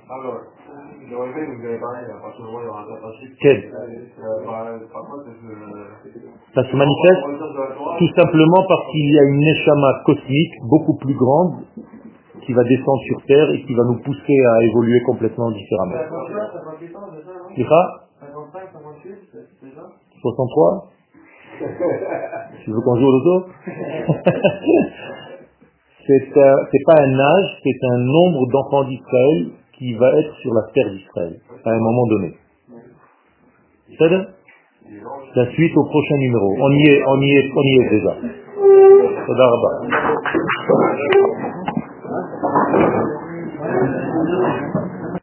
[0.08, 0.38] Alors,
[1.10, 2.86] j'aurais aimé que vous avez parlé, à partir du moment où il y aura un.
[3.42, 3.58] Quel?
[3.58, 4.22] C'est ce...
[6.54, 7.24] Ça se manifeste
[7.98, 11.66] tout simplement parce qu'il y a une neshama cosmique beaucoup plus grande
[12.46, 15.94] qui va descendre sur Terre et qui va nous pousser à évoluer complètement différemment.
[15.94, 19.86] 55, 58 ans, c'est ça, non Ira 55, 58, c'est c'est ça
[20.22, 20.92] 63
[22.64, 23.48] Tu veux qu'on joue au loto?
[26.08, 30.54] C'est euh, c'est pas un âge, c'est un nombre d'enfants d'Israël qui va être sur
[30.54, 32.36] la terre d'Israël à un moment donné.
[33.90, 34.28] C'est ça
[35.36, 36.56] La suite au prochain numéro.
[36.60, 38.18] On y est, on y est, on y est déjà.